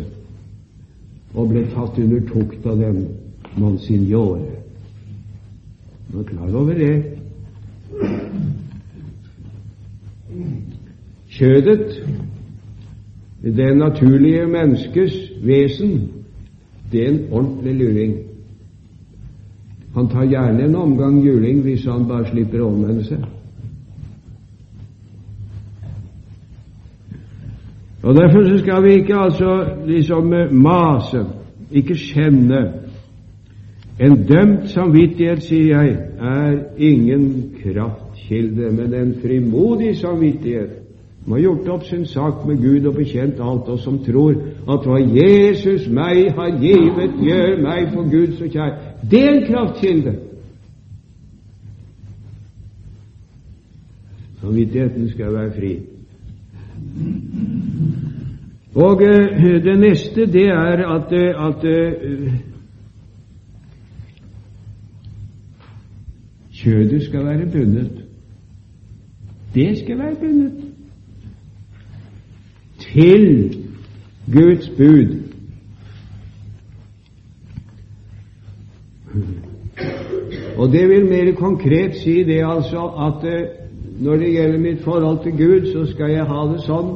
og 1.35 1.49
ble 1.51 1.64
tatt 1.72 1.99
under 1.99 2.20
tukt 2.29 2.66
av 2.70 2.79
dem, 2.79 3.01
monsignore. 3.59 4.53
Du 6.12 6.20
er 6.20 6.29
klar 6.29 6.55
over 6.55 6.79
det? 6.79 7.14
Kjødet, 11.35 12.03
det 13.43 13.76
naturlige 13.76 14.47
menneskes 14.47 15.32
vesen, 15.43 16.12
det 16.93 17.05
er 17.05 17.09
en 17.09 17.20
ordentlig 17.30 17.74
luring. 17.74 18.14
Han 19.95 20.09
tar 20.09 20.24
gjerne 20.26 20.64
en 20.64 20.76
omgang 20.76 21.24
juling 21.26 21.62
hvis 21.62 21.85
han 21.85 22.07
bare 22.09 22.26
slipper 22.30 22.62
å 22.62 22.68
omvende 22.70 23.05
seg. 23.05 23.24
Og 28.05 28.14
Derfor 28.14 28.45
så 28.45 28.59
skal 28.59 28.82
vi 28.85 28.95
ikke 29.01 29.16
altså 29.16 29.53
liksom 29.87 30.32
eh, 30.32 30.53
mase, 30.53 31.24
ikke 31.72 31.95
kjenne. 31.95 32.62
En 34.01 34.16
dømt 34.28 34.68
samvittighet, 34.70 35.43
sier 35.43 35.80
jeg, 35.80 35.97
er 36.20 36.59
ingen 36.78 37.55
kraftkilde, 37.62 38.70
men 38.70 38.95
en 38.95 39.14
frimodig 39.22 39.97
samvittighet 39.97 40.84
som 41.25 41.33
har 41.33 41.41
gjort 41.41 41.68
opp 41.68 41.85
sin 41.85 42.07
sak 42.07 42.47
med 42.47 42.61
Gud 42.61 42.87
og 42.87 42.95
bekjent 42.95 43.39
alt, 43.41 43.68
og 43.68 43.79
som 43.81 43.97
tror 44.05 44.35
at 44.68 44.85
hva 44.85 44.99
Jesus 45.01 45.87
meg 45.89 46.35
har 46.37 46.51
givet, 46.61 47.14
gjør 47.25 47.62
meg 47.64 47.95
for 47.95 48.11
Gud 48.12 48.35
så 48.37 48.49
kjær. 48.53 48.75
Det 49.11 49.22
er 49.22 49.31
en 49.33 49.47
kraftkilde. 49.47 50.12
Samvittigheten 54.41 55.09
skal 55.14 55.33
være 55.33 55.53
fri. 55.57 55.72
Og 58.75 59.01
uh, 59.01 59.47
det 59.64 59.79
neste, 59.81 60.27
det 60.27 60.45
er 60.49 60.85
at, 60.97 61.12
uh, 61.12 61.47
at 61.49 61.64
uh, 61.64 62.35
kjødet 66.53 67.03
skal 67.03 67.25
være 67.25 67.51
bundet. 67.53 68.05
Det 69.55 69.79
skal 69.79 69.99
være 69.99 70.14
bundet 70.20 70.64
til 72.95 73.27
Guds 74.33 74.69
bud. 74.79 75.21
Og 80.57 80.73
det 80.73 80.89
vil 80.89 81.07
mer 81.07 81.33
konkret 81.35 81.97
si 81.97 82.23
det 82.23 82.43
altså 82.47 82.87
at 83.07 83.27
når 84.01 84.17
det 84.17 84.33
gjelder 84.33 84.59
mitt 84.59 84.85
forhold 84.85 85.19
til 85.23 85.33
Gud, 85.33 85.73
så 85.73 85.93
skal 85.93 86.11
jeg 86.11 86.25
ha 86.25 86.47
det 86.53 86.63
sånn 86.67 86.95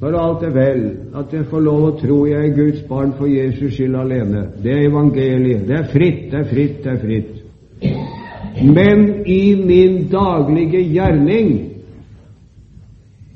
når 0.00 0.16
alt 0.20 0.42
er 0.42 0.50
vel, 0.52 0.82
at 1.16 1.32
jeg 1.32 1.46
får 1.48 1.62
lov 1.64 1.84
å 1.86 1.92
tro 1.96 2.16
jeg 2.26 2.48
er 2.48 2.56
Guds 2.56 2.80
barn 2.88 3.14
for 3.16 3.30
Jesus 3.30 3.72
skyld 3.72 3.94
alene. 3.96 4.48
Det 4.62 4.72
er 4.74 4.88
evangeliet. 4.88 5.62
Det 5.68 5.76
er 5.78 5.86
fritt, 5.92 6.26
det 6.32 6.40
er 6.40 6.48
fritt, 6.50 6.80
det 6.84 6.90
er 6.92 6.98
fritt. 7.00 7.30
Men 8.74 9.06
i 9.26 9.54
min 9.64 10.08
daglige 10.12 10.82
gjerning, 10.92 11.48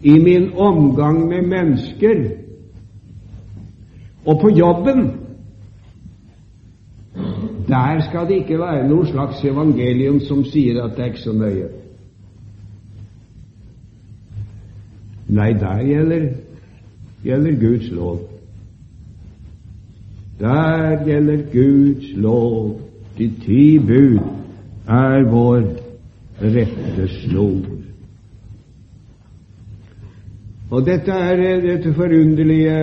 i 0.03 0.19
min 0.19 0.53
omgang 0.55 1.29
med 1.29 1.43
mennesker 1.43 2.31
og 4.27 4.41
på 4.41 4.49
jobben, 4.49 5.11
der 7.69 8.01
skal 8.01 8.29
det 8.29 8.35
ikke 8.35 8.59
være 8.59 8.89
noe 8.89 9.07
slags 9.07 9.45
evangelium 9.45 10.21
som 10.21 10.45
sier 10.45 10.83
at 10.85 10.97
det 10.97 11.05
er 11.05 11.13
ikke 11.13 11.21
så 11.21 11.33
nøye. 11.33 11.69
Nei, 15.29 15.53
der 15.53 15.83
gjelder 15.85 16.29
gjelder 17.25 17.61
Guds 17.61 17.91
lov. 17.91 18.21
Der 20.41 21.05
gjelder 21.05 21.43
Guds 21.53 22.13
lov. 22.17 22.81
De 23.19 23.33
ti 23.45 23.79
bud 23.79 24.19
er 24.89 25.31
vår 25.31 25.63
rettesnor. 26.43 27.78
Og 30.71 30.85
dette 30.87 31.13
er 31.13 31.61
dette 31.65 31.93
forunderlige 31.97 32.79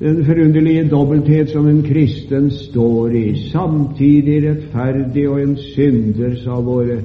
den 0.00 0.24
forunderlige 0.24 0.88
dobbelthet 0.88 1.50
som 1.52 1.66
en 1.68 1.82
kristen 1.82 2.50
står 2.50 3.08
i, 3.08 3.50
samtidig 3.52 4.38
rettferdig 4.48 5.26
og 5.28 5.42
en 5.42 5.56
synder, 5.60 6.38
sa 6.40 6.56
våre 6.64 6.96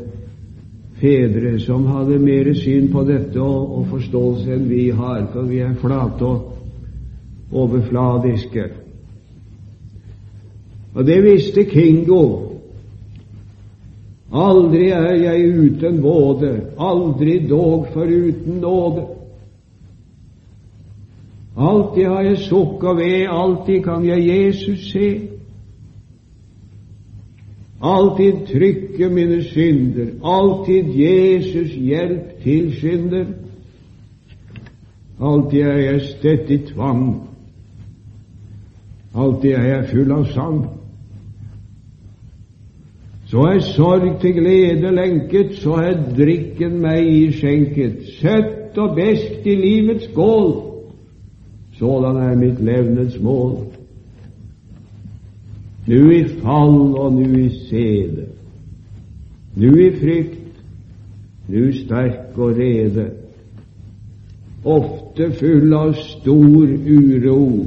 fedre 1.01 1.57
som 1.59 1.89
hadde 1.91 2.21
mer 2.23 2.53
syn 2.55 2.87
på 2.93 3.03
dette 3.03 3.41
og, 3.41 3.73
og 3.79 3.89
forståelse 3.91 4.55
enn 4.55 4.69
vi 4.69 4.85
har, 4.95 5.25
for 5.33 5.49
vi 5.49 5.59
er 5.59 5.75
flate 5.81 6.23
og 6.23 7.51
overfladiske. 7.51 8.69
Og 10.95 11.03
det 11.05 11.19
visste 11.23 11.67
Kingo. 11.67 12.21
Aldri 14.31 14.87
er 14.95 15.11
jeg 15.19 15.51
uten 15.51 15.99
våde, 16.03 16.53
aldri 16.79 17.41
dog 17.49 17.91
foruten 17.91 18.63
nåde. 18.63 19.05
Alltid 21.57 22.05
har 22.05 22.21
jeg 22.21 22.37
sukk 22.37 22.83
og 22.83 22.97
ved, 22.97 23.27
alltid 23.31 23.83
kan 23.83 24.05
jeg 24.05 24.27
Jesus 24.27 24.91
se. 24.91 25.09
Alltid 27.81 28.33
trykke 28.47 29.09
mine 29.09 29.43
synder, 29.43 30.07
alltid 30.23 30.83
Jesus 30.99 31.71
hjelp 31.75 32.43
til 32.43 32.73
synder. 32.75 33.25
Alltid 35.21 35.61
er 35.61 35.77
jeg 35.77 36.01
støtt 36.01 36.49
i 36.51 36.57
tvang, 36.57 37.29
alltid 39.15 39.51
er 39.51 39.63
jeg 39.63 39.89
full 39.93 40.11
av 40.11 40.25
sang. 40.33 40.65
Så 43.25 43.41
er 43.47 43.59
sorg 43.59 44.19
til 44.21 44.33
glede 44.33 44.91
lenket, 44.91 45.55
så 45.61 45.79
er 45.81 46.03
drikken 46.17 46.81
meg 46.83 47.07
i 47.07 47.31
skjenket. 47.33 48.03
Søtt 48.19 48.77
og 48.77 48.95
beskt 48.95 49.47
i 49.47 49.55
livets 49.55 50.11
skål, 50.11 50.51
sådan 51.79 52.17
er 52.17 52.35
mitt 52.35 52.61
levnets 52.63 53.19
mål 53.19 53.57
nu 55.87 56.11
i 56.11 56.23
fall 56.23 56.95
og 56.97 57.13
nu 57.13 57.37
i 57.37 57.49
sede, 57.49 58.25
nu 59.55 59.75
i 59.77 59.91
frykt, 59.99 60.63
nu 61.47 61.71
sterk 61.71 62.37
og 62.37 62.55
rede, 62.57 63.09
ofte 64.65 65.29
full 65.39 65.73
av 65.73 65.93
stor 65.93 66.71
uro, 66.89 67.65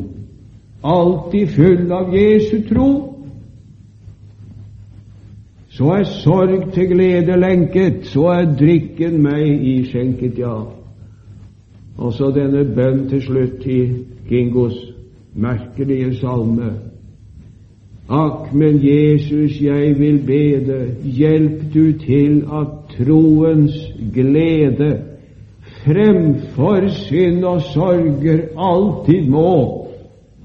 alltid 0.83 1.55
full 1.55 1.93
av 1.93 2.11
Jesu 2.15 2.59
tro. 2.69 2.89
Så 5.71 5.93
er 5.95 6.05
sorg 6.11 6.73
til 6.75 6.89
glede 6.91 7.37
lenket, 7.39 8.07
så 8.11 8.33
er 8.35 8.51
drikken 8.59 9.21
meg 9.23 9.47
iskjenket, 9.77 10.41
ja. 10.43 10.57
Og 11.99 12.13
så 12.15 12.31
denne 12.35 12.65
bønn 12.75 13.09
til 13.11 13.23
slutt 13.23 13.67
i 13.67 13.81
Gingos 14.29 14.77
merkelige 15.35 16.15
salme. 16.21 16.71
Akk, 18.09 18.55
men 18.55 18.79
Jesus, 18.81 19.61
jeg 19.61 19.99
vil 19.99 20.23
bede, 20.27 20.95
hjelp 21.05 21.61
du 21.75 21.93
til 21.99 22.45
at 22.61 22.71
troens 22.97 23.77
glede 24.15 25.03
fremfor 25.85 26.89
synd 26.89 27.45
og 27.45 27.63
sorger 27.63 28.41
alltid 28.57 29.29
må 29.29 29.87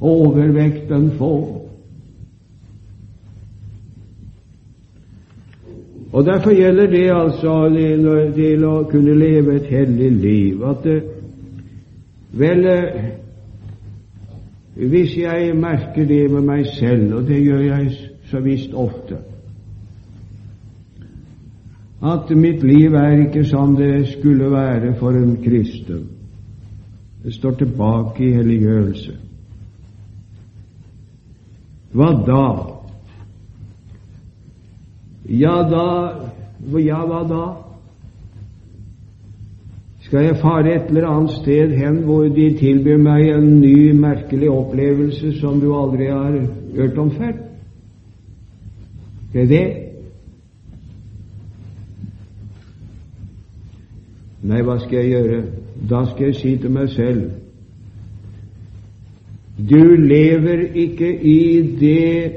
overvekten 0.01 1.12
få. 1.18 1.60
Og 6.14 6.26
Derfor 6.26 6.51
gjelder 6.51 6.88
det 6.88 7.10
altså 7.10 7.54
til 8.36 8.66
å 8.66 8.84
kunne 8.91 9.16
leve 9.18 9.56
et 9.56 9.70
hellig 9.72 10.12
liv 10.12 10.64
at 10.70 10.84
det, 10.84 10.99
vel 12.34 12.66
hvis 14.74 15.18
jeg 15.18 15.54
merker 15.56 16.06
det 16.10 16.32
med 16.32 16.42
meg 16.42 16.66
selv, 16.74 17.14
og 17.20 17.28
det 17.28 17.44
gjør 17.44 17.62
jeg 17.62 17.92
så 18.32 18.40
visst 18.42 18.74
ofte, 18.74 19.20
at 22.04 22.32
mitt 22.36 22.64
liv 22.66 22.96
er 23.00 23.22
ikke 23.28 23.46
som 23.48 23.76
det 23.78 24.08
skulle 24.16 24.50
være 24.52 24.96
for 25.00 25.16
en 25.16 25.38
kristen. 25.44 26.10
Det 27.24 27.34
står 27.34 27.52
tilbake 27.62 28.26
i 28.26 28.34
helliggjørelse. 28.36 29.14
Hva 31.94 32.10
da? 32.28 32.48
Ja, 35.30 35.56
da 35.70 35.86
Ja, 36.80 37.06
hva 37.06 37.24
da? 37.28 37.62
Skal 40.14 40.26
jeg 40.26 40.38
fare 40.38 40.76
et 40.76 40.89
eller 40.89 41.07
annet 41.09 41.32
sted 41.32 41.72
hen 41.74 41.95
hvor 42.05 42.28
de 42.30 42.43
tilbyr 42.57 42.99
meg 43.01 43.32
en 43.34 43.47
ny, 43.61 43.93
merkelig 43.97 44.49
opplevelse 44.53 45.32
som 45.39 45.55
du 45.57 45.72
aldri 45.74 46.05
har 46.05 46.36
hørt 46.76 46.97
om 47.01 47.07
før? 47.11 47.32
Skal 49.30 49.39
jeg 49.39 49.49
det? 49.49 49.64
Nei, 54.51 54.59
hva 54.61 54.76
skal 54.84 54.99
jeg 54.99 55.09
gjøre? 55.16 55.39
Da 55.89 56.03
skal 56.11 56.30
jeg 56.30 56.38
si 56.38 56.51
til 56.61 56.76
meg 56.76 56.91
selv 56.93 57.24
Du 59.57 59.95
lever 59.95 60.61
ikke 60.84 61.09
i 61.09 61.41
det 61.80 62.36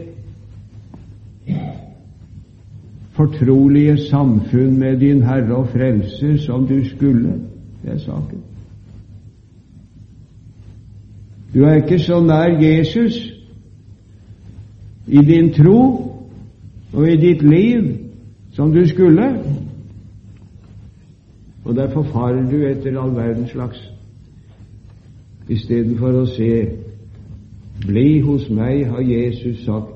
fortrolige 3.21 3.99
samfunn 4.07 4.79
med 4.79 4.97
din 5.05 5.23
Herre 5.29 5.61
og 5.61 5.69
Frelser 5.77 6.41
som 6.47 6.67
du 6.67 6.81
skulle. 6.89 7.37
Det 7.87 7.95
er 7.95 7.99
saken. 7.99 8.43
Du 11.55 11.65
er 11.65 11.75
ikke 11.75 11.99
så 11.99 12.21
nær 12.21 12.59
Jesus 12.61 13.33
i 15.07 15.23
din 15.23 15.53
tro 15.53 15.83
og 16.93 17.09
i 17.09 17.17
ditt 17.17 17.43
liv 17.43 17.99
som 18.53 18.73
du 18.73 18.89
skulle. 18.89 19.29
Og 21.65 21.75
derfor 21.77 22.03
farer 22.03 22.51
du 22.51 22.57
etter 22.67 23.01
all 23.01 23.15
verdens 23.15 23.51
slags 23.51 23.79
istedenfor 25.49 26.21
å 26.23 26.27
se 26.27 26.51
Bli 27.87 28.21
hos 28.25 28.49
meg, 28.51 28.87
har 28.89 29.03
Jesus 29.05 29.65
sagt, 29.65 29.93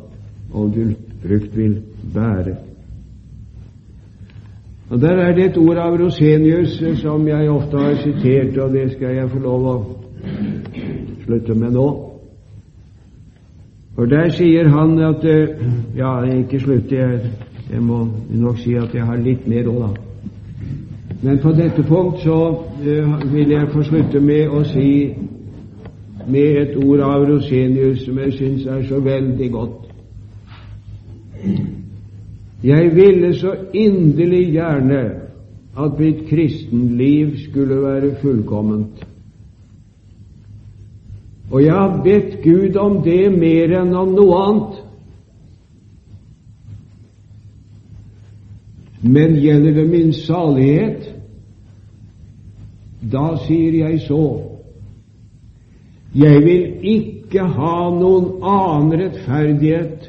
og 0.52 0.74
du 0.74 0.92
frukt 1.22 1.56
vil 1.56 1.78
bære. 2.14 2.69
Og 4.90 5.00
Der 5.00 5.16
er 5.16 5.34
det 5.34 5.44
et 5.44 5.56
ord 5.56 5.76
av 5.76 5.96
Rosenius 5.96 6.82
som 7.00 7.28
jeg 7.28 7.50
ofte 7.50 7.78
har 7.78 7.94
sitert, 7.94 8.58
og 8.58 8.72
det 8.72 8.92
skal 8.92 9.14
jeg 9.14 9.30
få 9.30 9.38
lov 9.38 9.66
å 9.66 9.74
slutte 11.24 11.54
med 11.54 11.76
nå. 11.78 11.88
For 13.94 14.10
der 14.10 14.28
sier 14.34 14.68
han 14.68 14.98
at 14.98 15.24
Ja, 15.96 16.22
ikke 16.24 16.60
slutte, 16.60 16.96
jeg, 16.96 17.20
jeg 17.72 17.82
må 17.82 18.06
nok 18.30 18.58
si 18.58 18.74
at 18.74 18.94
jeg 18.94 19.06
har 19.06 19.16
litt 19.16 19.46
mer 19.46 19.68
òg, 19.70 19.80
da. 19.80 19.90
Men 21.22 21.38
på 21.38 21.52
dette 21.52 21.82
punkt 21.82 22.22
så 22.24 22.38
uh, 22.50 23.32
vil 23.32 23.50
jeg 23.50 23.68
få 23.72 23.82
slutte 23.82 24.20
med 24.20 24.48
å 24.48 24.64
si 24.64 25.14
med 26.26 26.56
et 26.62 26.76
ord 26.80 27.00
av 27.04 27.28
Rosenius 27.28 28.06
som 28.06 28.18
jeg 28.18 28.32
syns 28.38 28.66
er 28.66 28.82
så 28.88 29.00
veldig 29.04 29.50
godt. 29.52 29.89
Jeg 32.64 32.94
ville 32.94 33.34
så 33.34 33.54
inderlig 33.72 34.50
gjerne 34.52 35.00
at 35.78 35.98
mitt 35.98 36.26
kristenliv 36.28 37.38
skulle 37.48 37.82
være 37.82 38.14
fullkomment. 38.20 39.06
Og 41.50 41.62
jeg 41.64 41.72
har 41.72 42.02
bedt 42.04 42.42
Gud 42.42 42.76
om 42.76 43.02
det 43.02 43.32
mer 43.38 43.72
enn 43.80 43.94
om 43.96 44.12
noe 44.14 44.42
annet. 44.44 44.76
Men 49.02 49.38
gjelder 49.40 49.74
det 49.80 49.86
min 49.88 50.12
salighet, 50.12 51.08
da 53.00 53.32
sier 53.46 53.78
jeg 53.80 54.00
så 54.04 54.24
Jeg 56.14 56.42
vil 56.44 56.64
ikke 56.84 57.46
ha 57.54 57.76
noen 57.96 58.42
annen 58.44 58.96
rettferdighet 59.00 59.99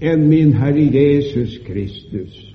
enn 0.00 0.28
min 0.28 0.52
Herre 0.52 0.86
Jesus 0.92 1.58
Kristus. 1.66 2.54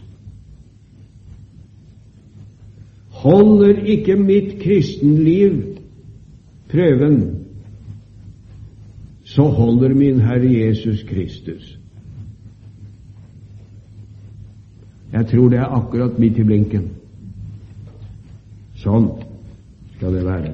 Holder 3.22 3.84
ikke 3.86 4.16
mitt 4.16 4.60
kristenliv 4.62 5.78
prøven, 6.70 7.46
så 9.24 9.44
holder 9.44 9.94
min 9.96 10.20
Herre 10.20 10.54
Jesus 10.54 11.04
Kristus. 11.04 11.78
Jeg 15.14 15.28
tror 15.28 15.50
det 15.50 15.60
er 15.60 15.76
akkurat 15.76 16.20
midt 16.20 16.38
i 16.38 16.44
blinken. 16.44 16.90
Sånn 18.80 19.10
skal 19.98 20.16
det 20.16 20.24
være. 20.26 20.54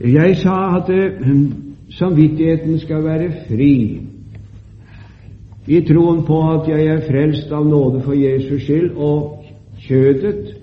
Jeg 0.00 0.36
sa 0.42 0.56
at 0.76 0.90
samvittigheten 2.00 2.78
skal 2.80 3.04
være 3.04 3.32
fri 3.48 3.74
i 5.70 5.80
troen 5.86 6.22
på 6.26 6.38
at 6.50 6.68
jeg 6.68 6.86
er 6.88 7.02
frelst 7.06 7.52
av 7.52 7.66
nåde 7.68 8.00
for 8.02 8.16
Jesus 8.16 8.64
skyld, 8.64 8.94
og 8.96 9.44
kjødet, 9.84 10.54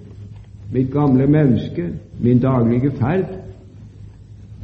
mitt 0.74 0.90
gamle 0.92 1.28
menneske, 1.32 1.86
min 2.20 2.42
daglige 2.44 2.92
ferd, 2.98 3.38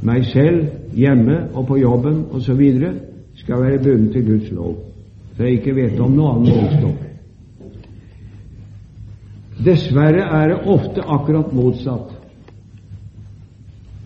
meg 0.04 0.26
selv 0.28 0.66
hjemme 0.92 1.38
og 1.54 1.66
på 1.70 1.78
jobben 1.80 2.24
osv., 2.34 2.60
skal 3.38 3.62
være 3.62 3.80
bundet 3.82 4.12
til 4.12 4.26
Guds 4.26 4.50
lov, 4.52 4.74
så 5.36 5.42
jeg 5.42 5.60
ikke 5.60 5.76
vet 5.76 6.00
om 6.00 6.12
noe 6.14 6.34
annet 6.34 6.52
målestokk. 6.54 7.00
Dessverre 9.64 10.26
er 10.42 10.52
det 10.52 10.60
ofte 10.74 11.06
akkurat 11.16 11.54
motsatt. 11.54 12.12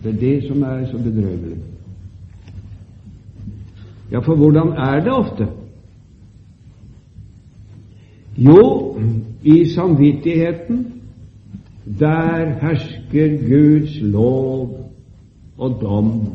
Det 0.03 0.13
er 0.13 0.19
det 0.21 0.35
som 0.47 0.63
er 0.63 0.85
så 0.87 1.01
bedrøvelig. 1.03 1.59
Ja, 4.11 4.19
for 4.19 4.35
hvordan 4.35 4.67
er 4.67 4.99
det 5.03 5.13
ofte? 5.13 5.47
Jo, 8.37 8.97
i 9.43 9.65
samvittigheten, 9.65 10.93
der 11.99 12.45
hersker 12.61 13.27
Guds 13.49 14.01
lov 14.01 14.89
og 15.57 15.77
dom. 15.81 16.27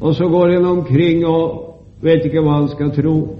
Og 0.00 0.14
så 0.14 0.28
går 0.28 0.46
en 0.46 0.64
omkring 0.64 1.26
og 1.26 1.68
vet 2.00 2.24
ikke 2.24 2.40
hva 2.42 2.60
han 2.60 2.68
skal 2.68 2.90
tro. 3.02 3.38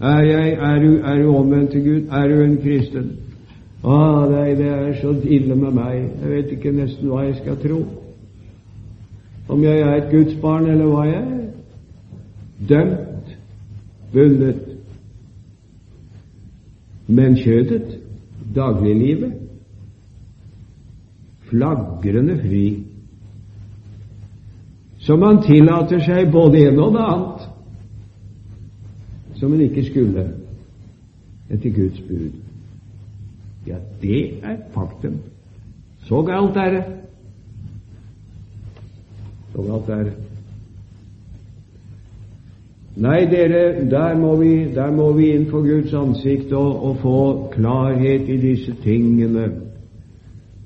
Er, 0.00 0.20
jeg, 0.20 0.52
er, 0.52 0.78
du, 0.78 0.92
er 1.04 1.22
du 1.22 1.36
omvendt 1.36 1.70
til 1.70 1.84
Gud? 1.84 2.08
Er 2.10 2.28
du 2.28 2.42
en 2.42 2.56
kristen? 2.62 3.10
Å, 3.82 3.96
nei, 4.30 4.54
det 4.58 4.68
er 4.70 4.94
så 5.00 5.14
ille 5.24 5.54
med 5.58 5.74
meg. 5.74 5.96
Jeg 6.22 6.30
vet 6.30 6.54
ikke 6.54 6.74
nesten 6.74 7.10
hva 7.10 7.26
jeg 7.26 7.40
skal 7.42 7.58
tro 7.62 7.82
om 9.48 9.64
jeg 9.64 9.80
er 9.80 9.94
et 9.94 10.10
Guds 10.10 10.34
barn 10.40 10.66
eller 10.70 10.86
hva 10.86 11.06
jeg 11.08 11.22
er. 11.22 11.48
Dømt, 12.68 13.36
bundet. 14.12 14.60
Men 17.06 17.36
kjødet, 17.36 17.98
dagliglivet, 18.54 19.32
flagrende 21.50 22.38
fri. 22.40 22.64
som 25.02 25.18
man 25.18 25.40
tillater 25.42 25.98
seg 25.98 26.30
både 26.30 26.60
en 26.68 26.78
og 26.78 26.92
det 26.94 27.02
annet 27.02 27.48
som 29.40 29.54
en 29.54 29.64
ikke 29.64 29.82
skulle 29.88 30.28
etter 31.50 31.74
Guds 31.74 31.98
bud. 32.06 32.36
Ja, 33.66 33.80
det 34.02 34.20
er 34.42 34.60
faktum. 34.74 35.18
Så 36.06 36.22
galt 36.22 36.56
er 36.56 36.70
det 36.70 36.84
og 39.54 39.74
alt 39.74 39.90
er 39.96 40.12
Nei, 42.96 43.24
dere, 43.24 43.86
der 43.88 44.18
må 44.20 44.34
vi, 44.36 44.66
der 44.74 44.90
må 44.92 45.12
vi 45.16 45.30
inn 45.32 45.46
for 45.48 45.64
Guds 45.64 45.94
ansikt 45.96 46.52
og, 46.52 46.82
og 46.84 46.96
få 47.00 47.20
klarhet 47.54 48.28
i 48.28 48.36
disse 48.36 48.74
tingene. 48.82 49.46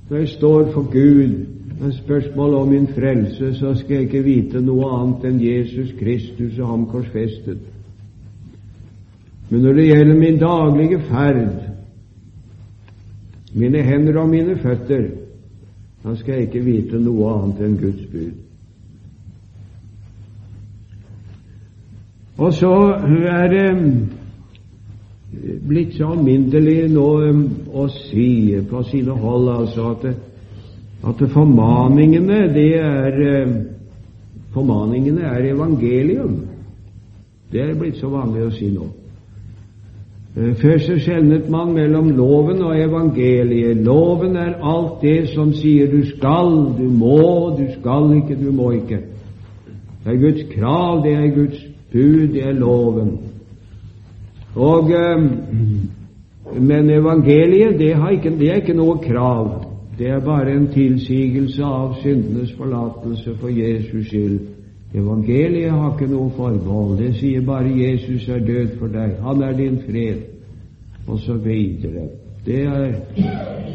Når 0.08 0.16
jeg 0.16 0.28
står 0.28 0.72
for 0.72 0.88
Gud 0.90 1.36
med 1.80 1.92
spørsmål 1.92 2.54
om 2.54 2.68
min 2.68 2.88
frelse, 2.88 3.54
så 3.54 3.74
skal 3.74 3.94
jeg 3.94 4.08
ikke 4.08 4.24
vite 4.24 4.60
noe 4.64 4.88
annet 4.96 5.26
enn 5.28 5.38
Jesus 5.44 5.92
Kristus 6.00 6.58
og 6.58 6.72
ham 6.72 6.86
korsfestet. 6.90 7.62
Men 9.50 9.62
når 9.62 9.78
det 9.78 9.86
gjelder 9.86 10.18
min 10.18 10.38
daglige 10.42 10.98
ferd, 11.06 11.52
mine 13.54 13.82
hender 13.82 14.18
og 14.20 14.28
mine 14.28 14.58
føtter, 14.58 15.06
da 16.04 16.16
skal 16.16 16.34
jeg 16.34 16.48
ikke 16.48 16.64
vite 16.64 16.98
noe 16.98 17.30
annet 17.36 17.62
enn 17.68 17.78
Guds 17.78 18.02
bud. 18.10 18.45
Og 22.38 22.52
så 22.54 22.72
er 23.28 23.48
det 23.48 23.68
blitt 25.68 25.94
så 25.96 26.12
alminnelig 26.12 26.90
nå 26.92 27.06
å 27.72 27.86
si 27.92 28.56
på 28.70 28.82
sine 28.90 29.14
hold 29.16 29.48
altså 29.54 29.94
at, 29.94 30.04
at 31.06 31.24
formaningene 31.32 32.44
det 32.52 32.68
er 32.80 33.16
Formaningene 34.56 35.20
er 35.20 35.50
evangelium. 35.50 36.36
Det 37.52 37.60
er 37.60 37.74
blitt 37.76 37.98
så 38.00 38.08
vanlig 38.08 38.46
å 38.46 38.54
si 38.54 38.70
nå. 38.72 38.86
Uh, 40.36 40.54
før 40.60 40.78
så 40.80 40.96
skjelnet 41.00 41.50
man 41.52 41.74
mellom 41.76 42.08
loven 42.16 42.62
og 42.64 42.78
evangeliet. 42.80 43.82
Loven 43.84 44.38
er 44.40 44.56
alt 44.64 45.04
det 45.04 45.28
som 45.34 45.52
sier 45.56 45.92
du 45.92 46.00
skal, 46.08 46.50
du 46.78 46.86
må, 46.88 47.52
du 47.58 47.66
skal 47.74 48.08
ikke, 48.16 48.38
du 48.40 48.48
må 48.52 48.70
ikke. 48.78 49.02
Det 50.04 50.14
er 50.14 50.22
Guds 50.24 50.48
krav, 50.54 51.04
det 51.04 51.14
er 51.18 51.34
Guds 51.36 51.60
bud 51.96 52.36
er 52.36 52.52
loven. 52.52 53.16
Og, 54.54 54.92
Men 56.60 56.90
evangeliet 56.90 57.78
det, 57.78 57.96
ikke, 58.12 58.30
det 58.38 58.50
er 58.50 58.60
ikke 58.62 58.76
noe 58.76 58.98
krav. 59.02 59.48
Det 59.98 60.10
er 60.12 60.20
bare 60.20 60.52
en 60.52 60.68
tilsigelse 60.72 61.64
av 61.64 61.96
syndenes 62.02 62.52
forlatelse 62.54 63.34
for 63.40 63.48
Jesus 63.48 64.06
skyld. 64.06 64.38
Evangeliet 64.94 65.72
har 65.72 65.94
ikke 65.94 66.12
noe 66.12 66.30
forbehold. 66.36 66.98
Det 66.98 67.14
sier 67.16 67.40
bare 67.40 67.72
'Jesus 67.72 68.28
er 68.28 68.38
død 68.38 68.78
for 68.78 68.86
deg'. 68.86 69.20
Han 69.22 69.42
er 69.42 69.52
din 69.52 69.78
fred, 69.78 70.22
videre. 71.44 72.08
Det 72.46 72.62
er 72.62 72.92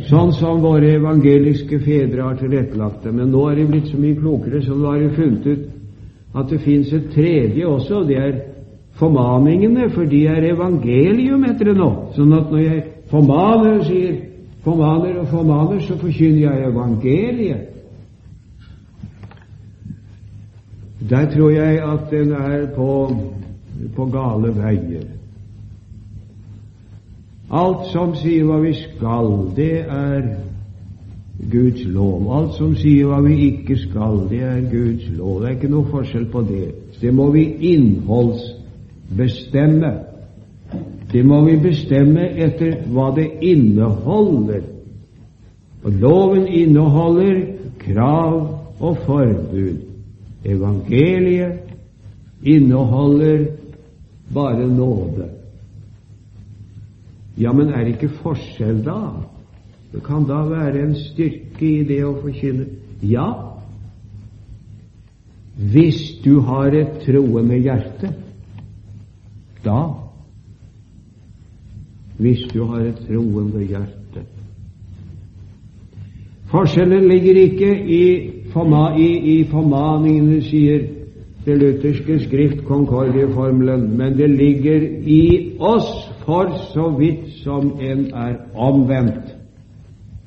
sånn 0.07 0.32
som 0.34 0.61
våre 0.61 0.93
evangeliske 0.95 1.80
fedre 1.80 2.22
har 2.22 2.36
tilrettelagt 2.39 3.03
det. 3.03 3.13
Men 3.13 3.32
nå 3.32 3.49
er 3.49 3.55
de 3.55 3.65
blitt 3.65 3.88
så 3.91 3.97
mye 3.97 4.15
klokere, 4.15 4.61
så 4.61 4.76
nå 4.76 4.91
har 4.91 4.99
de 4.99 5.09
funnet 5.09 5.47
ut 5.47 5.65
at 6.36 6.50
det 6.50 6.62
fins 6.62 6.94
et 6.94 7.10
tredje 7.14 7.68
også, 7.68 7.96
og 8.02 8.08
det 8.08 8.18
er 8.18 8.40
formaningene, 9.00 9.90
for 9.90 10.04
de 10.04 10.26
er 10.28 10.54
evangelium 10.54 11.44
etter 11.44 11.72
det 11.72 11.78
nå. 11.78 11.90
Sånn 12.16 12.34
at 12.38 12.52
når 12.52 12.64
jeg 12.64 12.84
formaner, 13.12 13.80
og 13.80 13.86
sier 13.90 14.20
formaner 14.64 15.20
og 15.20 15.28
formaner, 15.32 15.82
så 15.84 15.98
forkynner 16.00 16.42
jeg 16.46 16.70
evangeliet. 16.70 17.68
Der 21.10 21.26
tror 21.34 21.50
jeg 21.50 21.82
at 21.84 22.12
den 22.12 22.32
er 22.32 22.68
på, 22.76 22.92
på 23.96 24.06
gale 24.14 24.54
veier. 24.56 25.10
Alt 27.52 27.90
som 27.92 28.14
sier 28.16 28.46
hva 28.48 28.62
vi 28.64 28.72
skal, 28.78 29.34
det 29.58 29.74
er 29.82 30.30
Guds 31.50 31.86
lov. 31.86 32.34
Alt 32.34 32.54
som 32.60 32.76
sier 32.78 33.06
hva 33.10 33.22
vi 33.26 33.36
ikke 33.48 33.78
skal, 33.82 34.30
det 34.30 34.42
er 34.46 34.70
Guds 34.70 35.10
lov. 35.18 35.42
Det 35.42 35.48
er 35.50 35.56
ikke 35.58 35.74
noe 35.74 35.86
forskjell 35.89 36.28
på 36.32 36.42
det. 36.50 36.68
Det 37.02 37.14
må 37.14 37.32
vi 37.34 37.44
innholdsbestemme. 37.74 39.92
Det 41.12 41.26
må 41.28 41.42
vi 41.48 41.56
bestemme 41.60 42.24
etter 42.39 42.72
hva 42.94 43.16
det 43.16 43.30
inneholder. 43.42 44.62
Og 45.82 45.92
loven 45.92 46.48
inneholder 46.48 47.46
krav 47.82 48.60
og 48.80 48.98
forbud. 49.06 49.78
Evangeliet 50.46 51.54
inneholder 52.44 53.46
bare 54.34 54.68
nåde. 54.68 55.30
Ja, 57.38 57.54
men 57.54 57.70
er 57.70 57.84
det 57.84 57.88
ikke 57.88 58.10
forskjell 58.22 58.86
da? 58.86 59.10
Det 59.92 60.04
kan 60.04 60.24
da 60.28 60.44
være 60.48 60.84
en 60.86 60.96
styrke 60.96 61.66
i 61.68 61.84
det 61.88 62.04
å 62.08 62.14
forkynne. 62.22 62.68
Ja, 63.04 63.28
hvis 65.72 66.00
du 66.24 66.39
har 66.48 66.72
et 66.74 67.02
troende 67.06 67.60
hjerte. 67.60 68.14
Da 69.66 69.82
hvis 72.22 72.42
du 72.54 72.64
har 72.70 72.86
et 72.86 73.02
troende 73.08 73.66
hjerte. 73.66 74.26
Forskjellen 76.52 77.08
ligger 77.10 77.36
ikke 77.36 77.72
i, 77.74 78.32
forma, 78.54 78.92
i, 79.00 79.10
i 79.39 79.44
formaningene, 79.50 80.42
sier 80.46 80.84
det 81.46 81.56
lutherske 81.58 82.20
skrift 82.28 82.66
Concordieformelen, 82.68 83.88
men 83.98 84.18
det 84.18 84.30
ligger 84.30 84.86
i 85.10 85.24
oss 85.58 85.89
for 86.26 86.54
så 86.74 86.92
vidt 87.00 87.32
som 87.42 87.72
en 87.82 88.06
er 88.14 88.38
omvendt 88.54 89.31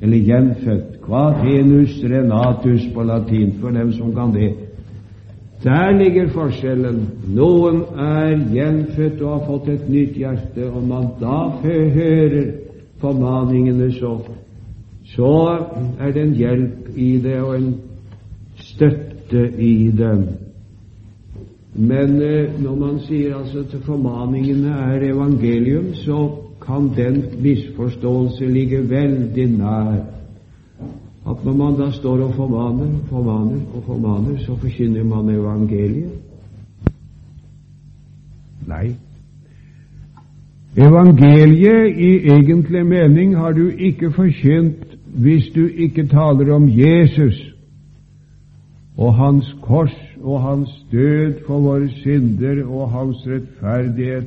eller 0.00 0.16
gjenfødt. 0.16 1.00
Quatenus 1.04 2.04
renatus 2.04 2.86
på 2.94 3.02
latin, 3.02 3.54
for 3.60 3.70
dem 3.70 3.92
som 3.92 4.14
kan 4.14 4.34
det. 4.34 4.52
Der 5.64 5.90
ligger 5.98 6.28
forskjellen. 6.28 7.08
Noen 7.34 7.82
er 7.98 8.36
gjenfødt 8.52 9.22
og 9.22 9.30
har 9.32 9.46
fått 9.46 9.68
et 9.68 9.88
nytt 9.88 10.16
hjerte, 10.20 10.68
og 10.70 10.82
man 10.88 11.08
da 11.20 11.38
hører 11.62 12.50
formaningene 13.00 13.92
så, 13.92 14.18
så 15.14 15.32
er 16.00 16.12
det 16.12 16.22
en 16.22 16.34
hjelp 16.34 16.96
i 16.96 17.10
det 17.24 17.40
og 17.40 17.56
en 17.56 17.74
støtte 18.60 19.48
i 19.58 19.90
det. 19.96 20.16
Men 21.74 22.20
eh, 22.22 22.60
når 22.62 22.76
man 22.78 23.00
sier 23.08 23.34
altså 23.34 23.64
at 23.64 23.74
formaningene 23.86 24.76
er 24.92 25.08
evangelium, 25.10 25.94
så 26.04 26.20
kan 26.66 26.90
den 26.96 27.22
misforståelse 27.42 28.46
ligge 28.46 28.82
veldig 28.90 29.46
nær 29.58 30.02
at 31.24 31.44
når 31.44 31.52
man 31.56 31.76
da 31.78 31.90
står 31.92 32.20
og 32.20 32.34
formaner, 32.34 32.86
og 32.86 33.08
formaner 33.08 33.60
og 33.74 33.82
formaner, 33.86 34.38
så 34.38 34.56
forkynner 34.56 35.04
man 35.04 35.28
evangeliet. 35.34 36.10
Nei. 38.68 38.96
Evangeliet 40.76 41.96
i 41.96 42.10
egentlig 42.28 42.86
mening 42.86 43.36
har 43.36 43.52
du 43.52 43.68
ikke 43.68 44.12
forkynt 44.12 44.96
hvis 45.14 45.48
du 45.54 45.66
ikke 45.66 46.06
taler 46.06 46.54
om 46.54 46.68
Jesus 46.68 47.54
og 48.96 49.14
Hans 49.14 49.56
kors 49.62 49.96
og 50.22 50.42
Hans 50.42 50.70
død 50.92 51.34
for 51.46 51.60
våre 51.60 51.88
synder 51.88 52.64
og 52.66 52.90
Hans 52.90 53.26
rettferdighet 53.26 54.26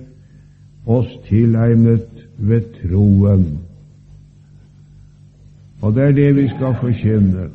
oss 0.86 1.12
tilegnet 1.28 2.17
ved 2.38 2.62
troen. 2.82 3.60
Og 5.82 5.94
det 5.96 6.04
er 6.04 6.12
det 6.12 6.36
vi 6.36 6.48
skal 6.48 6.76
forkynne. 6.82 7.50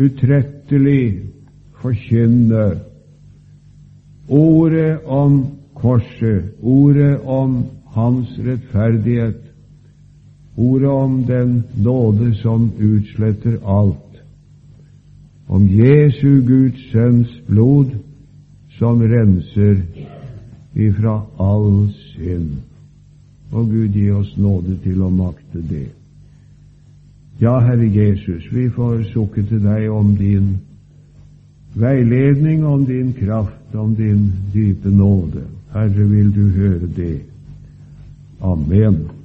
Utrettelig 0.00 1.22
forkynne 1.82 2.80
ordet 4.28 4.98
om 5.06 5.46
korset, 5.74 6.50
ordet 6.62 7.20
om 7.24 7.64
Hans 7.90 8.38
rettferdighet, 8.38 9.40
ordet 10.56 10.88
om 10.88 11.24
den 11.24 11.64
nåde 11.76 12.34
som 12.34 12.70
utsletter 12.78 13.58
alt, 13.66 14.22
om 15.48 15.66
Jesu 15.68 16.40
Guds 16.46 16.92
Sønns 16.92 17.32
blod 17.48 17.90
som 18.78 19.02
renser 19.02 19.82
ifra 20.74 21.20
all 21.38 21.90
synd. 22.14 22.69
Og 23.50 23.70
Gud 23.70 23.88
gi 23.88 24.10
oss 24.10 24.36
nåde 24.38 24.76
til 24.84 25.02
å 25.02 25.10
makte 25.10 25.62
det. 25.70 25.88
Ja, 27.40 27.58
Herre 27.64 27.88
Jesus, 27.88 28.46
vi 28.52 28.68
får 28.70 29.06
sukke 29.12 29.42
til 29.48 29.62
deg 29.64 29.88
om 29.90 30.12
din 30.16 30.58
veiledning, 31.74 32.66
om 32.66 32.84
din 32.84 33.14
kraft, 33.16 33.74
om 33.74 33.94
din 33.94 34.28
dype 34.52 34.90
nåde. 34.90 35.46
Herre, 35.72 36.04
vil 36.10 36.34
du 36.34 36.44
høre 36.48 36.90
det. 36.96 37.20
Amen. 38.40 39.19